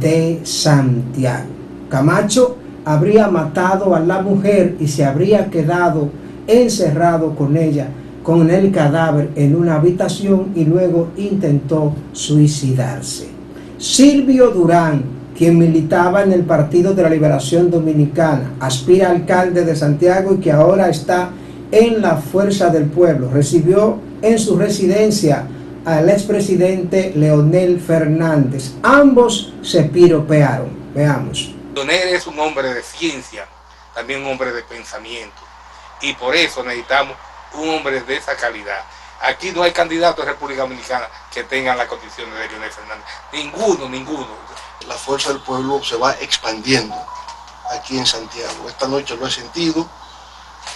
de 0.00 0.40
Santiago. 0.44 1.46
Camacho 1.88 2.56
habría 2.84 3.28
matado 3.28 3.94
a 3.94 4.00
la 4.00 4.22
mujer 4.22 4.76
y 4.80 4.88
se 4.88 5.04
habría 5.04 5.50
quedado 5.50 6.08
encerrado 6.46 7.34
con 7.34 7.56
ella, 7.56 7.88
con 8.22 8.50
el 8.50 8.70
cadáver 8.70 9.30
en 9.36 9.54
una 9.56 9.76
habitación 9.76 10.48
y 10.54 10.64
luego 10.64 11.08
intentó 11.16 11.92
suicidarse. 12.12 13.28
Silvio 13.78 14.50
Durán, 14.50 15.15
quien 15.36 15.58
militaba 15.58 16.22
en 16.22 16.32
el 16.32 16.44
Partido 16.44 16.94
de 16.94 17.02
la 17.02 17.10
Liberación 17.10 17.70
Dominicana, 17.70 18.54
aspira 18.58 19.10
alcalde 19.10 19.64
de 19.64 19.76
Santiago 19.76 20.34
y 20.34 20.40
que 20.40 20.50
ahora 20.50 20.88
está 20.88 21.30
en 21.70 22.00
la 22.00 22.16
Fuerza 22.16 22.70
del 22.70 22.86
Pueblo, 22.86 23.30
recibió 23.30 23.98
en 24.22 24.38
su 24.38 24.56
residencia 24.56 25.46
al 25.84 26.08
expresidente 26.08 27.12
Leonel 27.14 27.80
Fernández. 27.80 28.72
Ambos 28.82 29.52
se 29.62 29.84
piropearon. 29.84 30.70
Veamos. 30.94 31.54
Leonel 31.74 32.08
es 32.08 32.26
un 32.26 32.38
hombre 32.40 32.72
de 32.72 32.82
ciencia, 32.82 33.46
también 33.94 34.22
un 34.22 34.32
hombre 34.32 34.52
de 34.52 34.62
pensamiento. 34.62 35.42
Y 36.00 36.14
por 36.14 36.34
eso 36.34 36.64
necesitamos 36.64 37.16
un 37.54 37.68
hombre 37.68 38.00
de 38.00 38.16
esa 38.16 38.34
calidad. 38.36 38.80
Aquí 39.20 39.50
no 39.54 39.62
hay 39.62 39.72
candidatos 39.72 40.24
de 40.24 40.32
República 40.32 40.62
Dominicana 40.62 41.06
que 41.32 41.44
tengan 41.44 41.76
las 41.76 41.86
condiciones 41.86 42.34
de 42.34 42.48
Leonel 42.48 42.70
Fernández. 42.70 43.04
Ninguno, 43.32 43.88
ninguno. 43.88 44.26
La 44.88 44.94
fuerza 44.94 45.30
del 45.30 45.40
pueblo 45.40 45.82
se 45.82 45.96
va 45.96 46.12
expandiendo 46.20 46.94
aquí 47.74 47.98
en 47.98 48.06
Santiago. 48.06 48.68
Esta 48.68 48.86
noche 48.86 49.16
lo 49.16 49.26
he 49.26 49.30
sentido. 49.30 49.86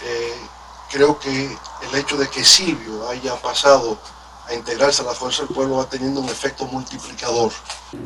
Eh, 0.04 0.32
creo 0.90 1.18
que 1.18 1.44
el 1.44 1.98
hecho 1.98 2.16
de 2.16 2.28
que 2.28 2.42
Silvio 2.42 3.08
haya 3.08 3.34
pasado 3.36 3.98
a 4.48 4.54
integrarse 4.54 5.02
a 5.02 5.04
la 5.04 5.12
Fuerza 5.12 5.44
del 5.44 5.54
Pueblo 5.54 5.76
va 5.76 5.84
teniendo 5.88 6.20
un 6.20 6.28
efecto 6.28 6.66
multiplicador. 6.66 7.52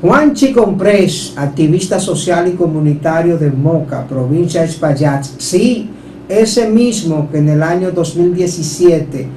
Juan 0.02 0.34
Comprés, 0.54 1.32
activista 1.36 1.98
social 1.98 2.48
y 2.48 2.54
comunitario 2.54 3.38
de 3.38 3.50
Moca, 3.50 4.06
provincia 4.06 4.60
de 4.60 4.68
Espaillat, 4.68 5.24
sí, 5.38 5.90
ese 6.28 6.68
mismo 6.68 7.30
que 7.30 7.38
en 7.38 7.48
el 7.48 7.62
año 7.62 7.90
2017 7.92 9.28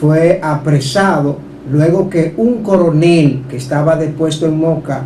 fue 0.00 0.40
apresado 0.42 1.38
luego 1.70 2.08
que 2.10 2.34
un 2.36 2.62
coronel 2.62 3.44
que 3.48 3.56
estaba 3.56 3.96
depuesto 3.96 4.46
en 4.46 4.58
Moca 4.58 5.04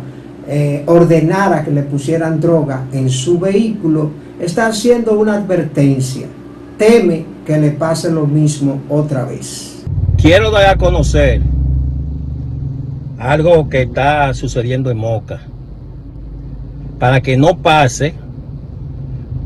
eh, 0.53 0.83
ordenara 0.85 1.63
que 1.63 1.71
le 1.71 1.81
pusieran 1.83 2.41
droga 2.41 2.83
en 2.91 3.09
su 3.09 3.39
vehículo, 3.39 4.11
está 4.37 4.67
haciendo 4.67 5.17
una 5.17 5.35
advertencia. 5.35 6.27
Teme 6.77 7.23
que 7.45 7.57
le 7.57 7.71
pase 7.71 8.11
lo 8.11 8.25
mismo 8.27 8.81
otra 8.89 9.23
vez. 9.23 9.85
Quiero 10.17 10.51
dar 10.51 10.71
a 10.71 10.77
conocer 10.77 11.41
algo 13.17 13.69
que 13.69 13.83
está 13.83 14.33
sucediendo 14.33 14.91
en 14.91 14.97
Moca, 14.97 15.39
para 16.99 17.21
que 17.21 17.37
no 17.37 17.59
pase 17.59 18.13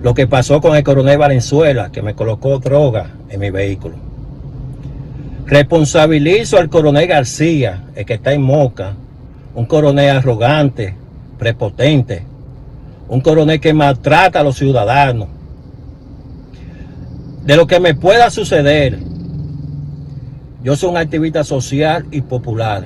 lo 0.02 0.16
que 0.16 0.26
pasó 0.26 0.60
con 0.60 0.76
el 0.76 0.84
coronel 0.84 1.20
Valenzuela, 1.20 1.92
que 1.92 2.02
me 2.02 2.16
colocó 2.16 2.58
droga 2.58 3.12
en 3.30 3.40
mi 3.42 3.52
vehículo. 3.52 3.94
Responsabilizo 5.46 6.58
al 6.58 6.70
coronel 6.70 7.06
García, 7.06 7.84
el 7.94 8.08
que 8.08 8.16
está 8.16 8.34
en 8.34 8.42
Moca, 8.42 8.96
un 9.56 9.66
coronel 9.66 10.18
arrogante, 10.18 10.94
prepotente, 11.40 12.24
un 13.08 13.22
coronel 13.22 13.60
que 13.60 13.74
maltrata 13.74 14.42
a 14.42 14.44
los 14.44 14.58
ciudadanos, 14.58 15.30
de 17.46 17.56
lo 17.56 17.66
que 17.66 17.80
me 17.80 17.96
pueda 17.96 18.30
suceder. 18.30 19.00
Yo 20.64 20.76
soy 20.76 20.90
un 20.90 20.98
activista 20.98 21.44
social 21.44 22.06
y 22.12 22.22
popular. 22.22 22.86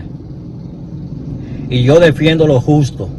Y 1.69 1.83
yo 1.83 1.99
defiendo 1.99 2.45
lo 2.45 2.59
justo. 2.59 3.09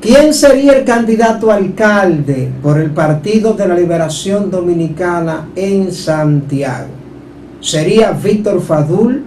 ¿Quién 0.00 0.34
sería 0.34 0.72
el 0.72 0.84
candidato 0.84 1.50
alcalde 1.50 2.50
por 2.62 2.78
el 2.78 2.90
Partido 2.90 3.54
de 3.54 3.66
la 3.66 3.74
Liberación 3.74 4.50
Dominicana 4.50 5.48
en 5.56 5.92
Santiago? 5.92 6.88
¿Sería 7.60 8.12
Víctor 8.12 8.60
Fadul, 8.60 9.24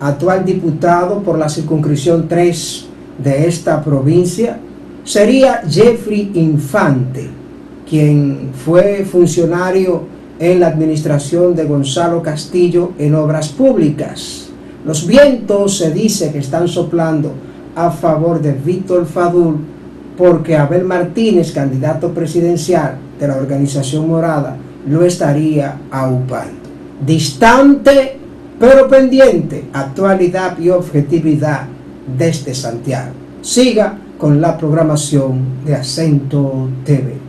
actual 0.00 0.44
diputado 0.44 1.22
por 1.22 1.38
la 1.38 1.48
circunscripción 1.48 2.28
3 2.28 2.88
de 3.22 3.46
esta 3.46 3.82
provincia? 3.82 4.58
¿Sería 5.04 5.62
Jeffrey 5.68 6.30
Infante, 6.34 7.28
quien 7.88 8.50
fue 8.54 9.04
funcionario 9.04 10.12
en 10.42 10.58
la 10.58 10.66
administración 10.66 11.54
de 11.54 11.64
Gonzalo 11.64 12.20
Castillo 12.20 12.92
en 12.98 13.14
obras 13.14 13.50
públicas. 13.50 14.48
Los 14.84 15.06
vientos 15.06 15.78
se 15.78 15.92
dice 15.92 16.32
que 16.32 16.38
están 16.38 16.66
soplando 16.66 17.32
a 17.76 17.92
favor 17.92 18.42
de 18.42 18.52
Víctor 18.52 19.06
Fadul 19.06 19.58
porque 20.18 20.56
Abel 20.56 20.84
Martínez, 20.84 21.52
candidato 21.52 22.12
presidencial 22.12 22.96
de 23.20 23.28
la 23.28 23.36
organización 23.36 24.08
morada, 24.08 24.56
lo 24.88 25.04
estaría 25.04 25.78
aupando. 25.92 26.60
Distante 27.06 28.18
pero 28.58 28.88
pendiente, 28.88 29.64
actualidad 29.72 30.58
y 30.58 30.70
objetividad 30.70 31.66
desde 32.16 32.54
Santiago. 32.54 33.12
Siga 33.40 33.98
con 34.18 34.40
la 34.40 34.56
programación 34.56 35.64
de 35.64 35.74
Acento 35.74 36.68
TV. 36.84 37.21